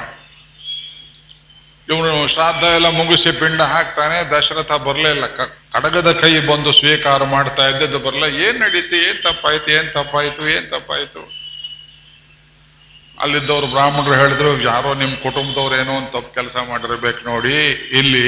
ಇವನು 1.89 2.27
ಶ್ರಾದ್ದ 2.27 2.65
ಎಲ್ಲ 2.65 2.89
ಮುಗಿಸಿ 2.89 3.33
ಪಿಂಡ 3.41 3.61
ಹಾಕ್ತಾನೆ. 3.61 4.31
ದಶರಥ 4.31 4.73
ಬರಲೇ 4.73 5.11
ಇಲ್ಲ. 5.11 5.27
ಕಡಗದ 5.27 6.13
ಕೈ 6.13 6.41
ಬಂದು 6.41 6.73
ಸ್ವೀಕಾರ 6.73 7.25
ಮಾಡ್ತಾ 7.25 7.69
ಇದ್ದದ್ದು 7.69 7.99
ಬರಲ್ಲ 7.99 8.25
ಏನ್ 8.25 8.61
ನಡೀತಿ? 8.61 9.09
ಏನ್ 9.09 9.23
ತಪ್ಪಾಯ್ತು? 9.23 9.71
ಏನ್ 9.73 9.93
ತಪ್ಪಾಯ್ತು? 9.93 10.49
ಏನ್ 10.49 10.71
ತಪ್ಪಾಯ್ತು? 10.71 11.40
ಅಲ್ಲಿದ್ದವರು 13.23 13.67
ಬ್ರಾಹ್ಮಣರು 13.67 14.15
ಹೇಳಿದ್ರು, 14.15 14.51
ಯಾರೋ 14.63 14.91
ನಿಮ್ಮ 14.95 15.15
ಕುಟುಂಬದವ್ರು 15.23 15.75
ಏನೋ 15.83 15.95
ತಪ್ಪು 16.15 16.31
ಕೆಲಸ 16.35 16.57
ಮಾಡಿರ್ಬೇಕು 16.69 17.21
ನೋಡಿ. 17.29 17.57
ಇಲ್ಲಿ 18.01 18.27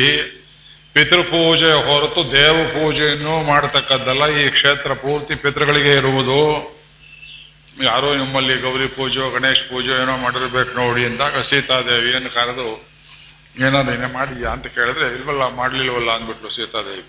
ಪಿತೃಪೂಜೆ 0.94 1.70
ಹೊರತು 1.86 2.22
ದೇವ 2.32 2.56
ಪೂಜೆಯನ್ನು 2.74 3.34
ಮಾಡತಕ್ಕದ್ದಲ್ಲ. 3.46 4.24
ಈ 4.40 4.42
ಕ್ಷೇತ್ರ 4.56 4.92
ಪೂರ್ತಿ 5.04 5.34
ಪಿತೃಗಳಿಗೆ 5.34 5.92
ಇರುವುದು. 5.94 6.40
ಯಾರೋ 7.82 8.08
ನಿಮ್ಮಲ್ಲಿ 8.14 8.54
ಗೌರಿ 8.60 8.86
ಪೂಜೆ 8.96 9.22
ಗಣೇಶ್ 9.34 9.62
ಪೂಜೆ 9.70 9.92
ಏನೋ 10.02 10.14
ಮಾಡಿರ್ಬೇಕು 10.16 10.72
ನೋಡಿ 10.80 11.02
ಅಂದಾಗ 11.04 11.40
ಸೀತಾದೇವಿಯನ್ನು 11.50 12.30
ಕರೆದು, 12.30 12.68
ಏನಾದ್ರು 13.66 13.94
ಏನೇ 13.94 14.08
ಮಾಡಿದ್ಯಾ? 14.12 14.50
ಅಂತ 14.56 14.66
ಕೇಳಿದ್ರೆ, 14.76 15.06
ಇಲ್ವಲ್ಲ, 15.16 15.44
ಮಾಡ್ಲಿಲ್ವಲ್ಲ 15.60 16.10
ಅಂದ್ಬಿಟ್ಲು 16.10 16.50
ಸೀತಾದೇವಿ. 16.50 17.04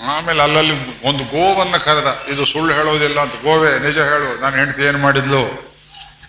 ಆಮೇಲೆ 0.00 0.42
ಅಲ್ಲಲ್ಲಿ 0.42 1.06
ಒಂದು 1.06 1.24
ಗೋವನ್ನ 1.24 1.76
ಕರೆದ, 1.76 2.32
ಇದು 2.32 2.44
ಸುಳ್ಳು 2.44 2.74
ಹೇಳೋದಿಲ್ಲ 2.74 3.20
ಅಂತ 3.20 3.32
ಗೋವೆ, 3.32 3.78
ನಿಜ 3.78 3.98
ಹೇಳು, 3.98 4.40
ನಾನು 4.40 4.56
ಹೆಂಡತಿ 4.56 4.82
ಏನು 4.82 4.98
ಮಾಡಿದ್ಲು? 4.98 5.72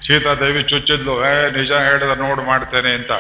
ಸೀತಾದೇವಿ 0.08 0.64
ಚುಚ್ಚಿದ್ಲು 0.64 1.26
ಏ 1.26 1.50
ನಿಜ 1.52 1.72
ಹೇಳಿದ 1.72 2.20
ನೋಡು 2.20 2.42
ಮಾಡ್ತೇನೆ 2.42 2.94
ಅಂತ. 2.94 3.12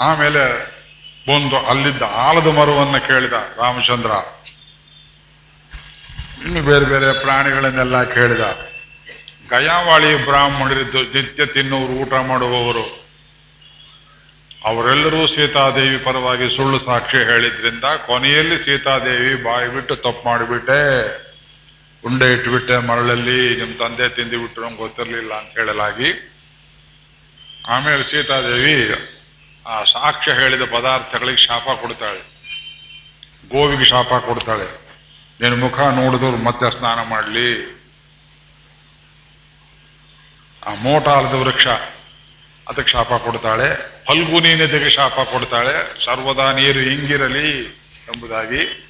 ಆಮೇಲೆ 0.00 0.76
ಒಂದು 1.34 1.58
ಅಲ್ಲಿದ್ದ 1.58 2.02
ಆಲದ 2.02 2.46
ಮರವನ್ನು 2.46 3.06
ಕೇಳಿದ 3.06 3.32
ರಾಮಚಂದ್ರ. 3.32 4.10
ಇನ್ನು 6.44 6.62
ಬೇರೆ 6.62 6.84
ಬೇರೆ 6.84 7.20
ಪ್ರಾಣಿಗಳನ್ನೆಲ್ಲ 7.20 8.02
ಕೇಳಿದ. 8.02 8.40
ಗಯಾವಾಳಿ 9.50 10.24
ಬ್ರಾಹ್ಮಣರಿದ್ದು 10.24 11.02
ನಿತ್ಯ 11.02 11.46
ತಿನ್ನುವರು 11.46 11.92
ಊಟ 11.92 12.12
ಮಾಡುವವರು. 12.12 13.05
ಅವರೆಲ್ಲರೂ 14.66 15.26
ಸೀತಾದೇವಿ 15.26 15.98
ಪರವಾಗಿ 15.98 16.56
ಸುಳ್ಳು 16.56 16.78
ಸಾಕ್ಷಿ 16.78 17.16
ಹೇಳಿದ್ರಿಂದ 17.16 17.84
ಕೊನೆಯಲ್ಲಿ 18.06 18.58
ಸೀತಾದೇವಿ 18.58 19.42
ಬಾಯಿ 19.42 19.68
ಬಿಟ್ಟು 19.68 19.96
ತಪ್ಪು 19.96 20.28
ಮಾಡಿಬಿಟ್ಟೆ. 20.28 20.80
ಉಂಡೆ 22.04 22.32
ಇಟ್ಬಿಟ್ಟೆ 22.32 22.78
ಮರಳಲ್ಲಿ 22.78 23.56
ನಿಮ್ಮ 23.56 23.76
ತಂದೆ 23.78 24.08
ತಿಂದು 24.08 24.60
ನಮ್ಗೆ 24.60 24.76
ಗೊತ್ತಿರಲಿಲ್ಲ 24.76 25.34
ಅಂತ 25.34 25.58
ಹೇಳಲಾಗಿ. 25.58 26.38
ಆಮೇಲೆ 27.68 28.02
ಸೀತಾದೇವಿ 28.02 28.94
ಆ 29.66 29.84
ಸಾಕ್ಷ್ಯ 29.84 30.32
ಹೇಳಿದ 30.32 30.62
ಪದಾರ್ಥಗಳಿಗೆ 30.62 31.36
ಶಾಪ 31.36 31.68
ಕೊಡ್ತಾಳೆ. 31.80 32.20
ಗೋವಿಗೆ 33.48 33.84
ಶಾಪ 33.84 34.08
ಕೊಡ್ತಾಳೆ. 34.08 34.86
ನಿನ್ನ 35.40 35.60
ಮುಖ 35.60 35.80
ನೋಡಿದ್ರು 35.80 36.44
ಮತ್ತೆ 36.44 36.70
ಸ್ನಾನ 36.70 37.08
ಮಾಡಲಿ. 37.08 37.76
ಆ 40.66 40.74
ಮೋಟಾಲದ 40.74 41.34
ವೃಕ್ಷ, 41.34 41.66
ಅದಕ್ಕೆ 42.68 42.92
ಶಾಪ 42.92 43.12
ಕೊಡ್ತಾಳೆ. 43.12 43.95
ಫಲ್ಗುನಿ 44.06 44.54
ನದಿಗೆ 44.54 44.88
ಶಾಪ 44.88 45.14
ಕೊಡ್ತಾಳೆ. 45.20 46.04
ಸರ್ವದಾ 46.04 46.52
ನೀರು 46.52 46.80
ಹಿಂಗಿರಲಿ 46.80 47.64
ಎಂಬುದಾಗಿ 48.10 48.82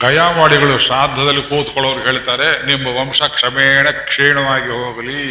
ಗಯಾವಾಡಿಗಳು 0.00 0.78
ಶ್ರಾದ್ದದಲ್ಲಿ 0.78 1.42
ಕೂತ್ಕೊಳ್ಳೋರು 1.42 2.00
ಹೇಳ್ತಾರೆ, 2.00 2.66
ನಿಮ್ಮ 2.66 2.86
ವಂಶ 2.86 3.22
ಕ್ಷಮೇಣ 3.22 3.90
ಕ್ಷೀಣವಾಗಿ 3.90 4.68
ಹೋಗಲಿ. 4.68 5.22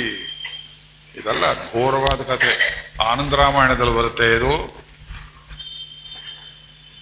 ಇದೆಲ್ಲ 1.16 1.54
ಘೋರವಾದ 1.54 2.22
ಕಥೆ. 2.22 2.54
ಆನಂದ 3.04 3.34
ರಾಮಾಯಣದಲ್ಲಿ 3.34 3.94
ಬರುತ್ತೆ 3.94 4.38
ಇದು. 4.38 4.54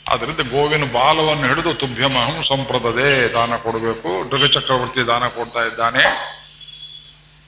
ಅದರಿಂದ 0.10 0.40
ಗೋವಿನ 0.40 0.84
ಬಾಲವನ್ನು 0.92 1.48
ಹಿಡಿದು 1.48 1.74
ತುಭ್ಯಮಹಂ 1.74 2.44
ಸಂಪ್ರದದೆ 2.44 3.34
ದಾನ 3.34 3.56
ಕೊಡಬೇಕು. 3.56 4.30
ಚಕ್ರವರ್ತಿ 4.54 5.08
ದಾನ 5.08 5.28
ಕೊಡ್ತಾ 5.28 5.64
ಇದ್ದಾನೆ. 5.66 6.04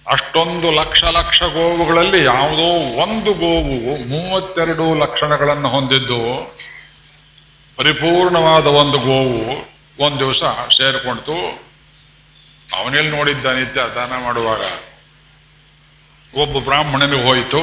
ಅಷ್ಟೊಂದು 0.07 0.71
ಲಕ್ಷ 0.71 1.03
ಲಕ್ಷ 1.03 1.43
ಗೋವುಗಳಲ್ಲಿ 1.43 2.23
ಯಾವುದೋ 2.23 2.67
ಒಂದು 3.03 3.33
ಗೋವು 3.33 3.77
ಮೂವತ್ತೆರಡು 4.09 4.95
ಲಕ್ಷಣಗಳನ್ನು 4.95 5.69
ಹೊಂದಿದ್ದು 5.69 6.19
ಪರಿಪೂರ್ಣವಾದ 7.77 8.67
ಒಂದು 8.67 8.97
ಗೋವು 8.99 9.41
ಒಂದು 10.05 10.19
ದಿವಸ 10.19 10.43
ಸೇರ್ಕೊಂಡ್ತು. 10.77 11.37
ಅವನೆಲ್ಲಿ 12.77 13.11
ನೋಡಿದ್ದ 13.17 13.45
ನಿತ್ಯ 13.45 13.81
ದಾನ 13.95 14.23
ಮಾಡುವಾಗ 14.23 14.61
ಒಬ್ಬ 16.41 16.59
ಬ್ರಾಹ್ಮಣನಿಗೆ 16.59 17.23
ಹೋಯಿತು. 17.23 17.61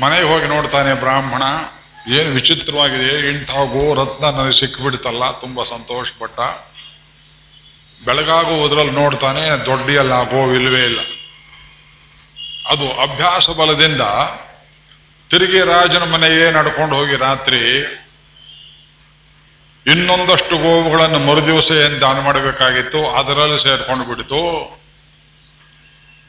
ಮನೆಗೆ 0.00 0.26
ಹೋಗಿ 0.26 0.46
ನೋಡ್ತಾನೆ, 0.46 0.94
ಬ್ರಾಹ್ಮಣ, 0.94 1.42
ಏನು 2.12 2.30
ವಿಚಿತ್ರವಾಗಿದೆ, 2.30 3.30
ಇಂಥ 3.30 3.50
ಗೋ 3.50 3.94
ರತ್ನ 3.94 4.24
ನನಗೆ 4.24 4.60
ಸಿಕ್ಕಿಬಿಡ್ತಲ್ಲ 4.60 5.30
ತುಂಬಾ 5.40 5.64
ಸಂತೋಷಪಟ್ಟ. 5.64 6.40
ಬೆಳಗಾಗುವುದರಲ್ಲಿ 8.06 8.94
ನೋಡ್ತಾನೆ, 9.00 9.42
ದೊಡ್ಡಿಯಲ್ಲ, 9.66 10.14
ಗೋವಿಲ್ವೇ 10.32 10.82
ಇಲ್ಲ. 10.90 11.00
ಅದು 12.72 12.86
ಅಭ್ಯಾಸ 13.04 13.46
ಬಲದಿಂದ 13.58 14.04
ತಿರುಗಿ 15.30 15.60
ರಾಜನ 15.72 16.04
ಮನೆಯೇ 16.14 16.46
ನಡ್ಕೊಂಡು 16.56 16.94
ಹೋಗಿ 16.98 17.16
ರಾತ್ರಿ 17.26 17.60
ಇನ್ನೊಂದಷ್ಟು 19.86 20.54
ಗೋವುಗಳನ್ನು 20.64 21.18
ಮರುದಿವಸ 21.28 21.68
ಏನು 21.84 21.96
ದಾನ 22.00 22.18
ಮಾಡಬೇಕಾಗಿತ್ತು, 22.26 23.00
ಅದರಲ್ಲಿ 23.20 23.58
ಸೇರ್ಕೊಂಡು 23.62 24.04
ಬಿಡಿತು. 24.10 24.42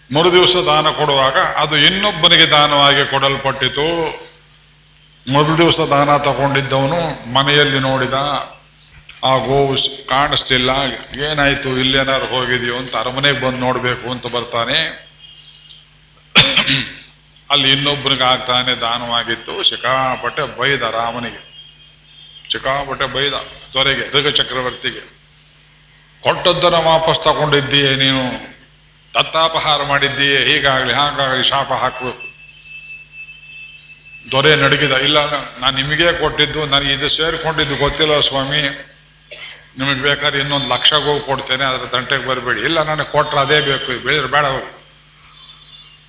ಮರುದಿವಸ 0.10 0.56
ದಾನ 0.70 0.88
ಕೊಡುವಾಗ 1.00 1.38
ಅದು 1.64 1.76
ಇನ್ನೊಬ್ಬನಿಗೆ 1.88 2.48
ದಾನವಾಗಿ 2.56 3.04
ಕೊಡಲ್ಪಟ್ಟಿತು. 3.12 3.88
ಮರು 5.26 5.54
ದಿವಸ 5.62 5.80
ದಾನ 5.92 6.10
ತಗೊಂಡಿದ್ದವನು 6.28 7.00
ಮನೆಯಲ್ಲಿ 7.36 7.80
ನೋಡಿದ 7.90 8.18
ಆ 9.24 9.38
ಗೋವು 9.38 10.08
ಕಾಣಿಸ್ತಿಲ್ಲ 10.08 10.70
ಏನಾಯ್ತು? 11.22 11.78
ಇಲ್ಲೇನಾದ್ರು 11.78 12.28
ಹೋಗಿದೆಯೋ 12.28 12.78
ಅಂತ 12.78 12.96
ಅರಮನೆಗೆ 12.96 13.40
ಬಂದು 13.40 13.58
ನೋಡಬೇಕು 13.58 14.12
ಅಂತ 14.12 14.28
ಬರ್ತಾನೆ. 14.28 15.04
ಅಲ್ಲಿ 17.52 17.72
ಇನ್ನೊಬ್ಬನಿಗೆ 17.72 18.24
ಆಗ್ತಾನೆ 18.24 18.82
ದಾನವಾಗಿತ್ತು. 18.82 19.64
ಸಿಕ್ಕಾಪಟ್ಟೆ 19.64 20.60
ಬೈದ 20.60 20.82
ರಾಮನಿಗೆ. 20.82 21.54
ಸಿಕ್ಕಾಪಟ್ಟೆ 22.52 23.06
ಬೈದ 23.06 23.34
ತೊರೆಗೆ 23.74 24.12
ಋಗ 24.12 24.28
ಚಕ್ರವರ್ತಿಗೆ. 24.30 25.24
ಕೊಟ್ಟದ್ದನ್ನು 26.22 26.82
ವಾಪಸ್ 26.82 27.20
ತಗೊಂಡಿದ್ದೀಯೇ 27.20 27.96
ನೀನು? 27.96 28.54
ದತ್ತಾಪಹಾರ 29.14 29.84
ಮಾಡಿದ್ದೀಯೇ? 29.84 30.46
ಹೀಗಾಗಲಿ, 30.46 30.94
ಹಾಗಾಗಲಿ 30.94 31.44
ಶಾಪ 31.44 31.72
ಹಾಕಬೇಕು. 31.74 32.34
ದೊರೆ 34.32 34.56
ನಡಗಿದ, 34.56 34.92
ಇಲ್ಲ, 34.92 35.18
ನಾನು 35.60 35.76
ನಿಮಗೇ 35.76 36.20
ಕೊಟ್ಟಿದ್ದು 36.20 36.66
ನನಗೆ 36.66 36.94
ಇದು 36.94 37.10
ಸೇರಿಕೊಂಡಿದ್ದು 37.10 37.76
ಗೊತ್ತಿಲ್ಲ 37.76 38.20
ಸ್ವಾಮಿ. 38.20 38.90
ನಿಮಗೆ 39.80 40.02
ಬೇಕಾದ್ರೆ 40.02 40.40
ಇನ್ನೊಂದು 40.40 40.68
ಲಕ್ಷಗೂ 40.68 41.20
ಕೊಡ್ತೇನೆ, 41.20 41.64
ಅದರ 41.66 41.86
ತಂಟೆಗೆ 41.86 42.26
ಬರಬೇಡಿ. 42.28 42.62
ಇಲ್ಲ, 42.62 42.84
ನನಗೆ 42.84 43.12
ಕೊಟ್ರೆ 43.12 43.40
ಅದೇ 43.40 43.60
ಬೇಕು 43.60 44.04
ಬೇಡ 44.08 44.26
ಬೇಡ 44.26 44.46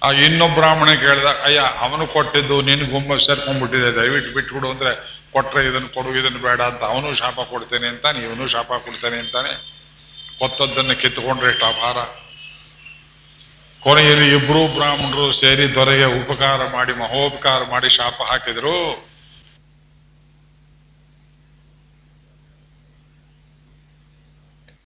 ಆ 0.02 0.10
ಇನ್ನೊಬ್ಬ 0.10 0.54
ಬ್ರಾಹ್ಮಣ 0.54 0.86
ಕೇಳಿದ, 0.86 1.28
ಅಯ್ಯ, 1.44 1.60
ಅವನು 1.80 2.06
ಕೊಟ್ಟಿದ್ದು 2.06 2.60
ನಿನ್ನ 2.62 2.90
ಗುಂಬ 2.90 3.16
ಸೇರ್ಕೊಂಡ್ಬಿಟ್ಟಿದೆ, 3.16 3.94
ದಯವಿಟ್ಟು 3.96 4.34
ಬಿಟ್ಬಿಡು 4.34 4.70
ಅಂದ್ರೆ 4.70 4.92
ಕೊಟ್ರೆ 5.32 5.66
ಇದನ್ನು 5.66 5.88
ಕೊಡು, 5.88 6.18
ಇದನ್ನು 6.18 6.38
ಬೇಡ 6.38 6.60
ಅಂತ 6.60 6.82
ಅವನು 6.82 7.12
ಶಾಪ 7.12 7.40
ಕೊಡ್ತೇನೆ 7.40 7.86
ಅಂತಾನೆ, 7.88 8.18
ಇವನು 8.20 8.46
ಶಾಪ 8.46 8.68
ಕೊಡ್ತೇನೆ 8.68 9.18
ಅಂತಾನೆ. 9.18 9.52
ಕೊತ್ತದ್ದನ್ನು 10.38 11.00
ಕಿತ್ತುಕೊಂಡ್ರೆ 11.00 11.48
ಎಷ್ಟು 11.48 11.66
ಅಪಾರ. 11.66 11.96
ಕೊನೆಯಲ್ಲಿ 13.82 14.34
ಇಬ್ರು 14.34 14.74
ಬ್ರಾಹ್ಮಣರು 14.74 15.32
ಸೇರಿ 15.32 15.74
ದೊರೆಗೆ 15.74 16.04
ಉಪಕಾರ 16.04 16.60
ಮಾಡಿ, 16.72 16.92
ಮಹೋಪಕಾರ 16.92 17.62
ಮಾಡಿ 17.70 17.88
ಶಾಪ 17.88 18.22
ಹಾಕಿದ್ರು. 18.22 18.76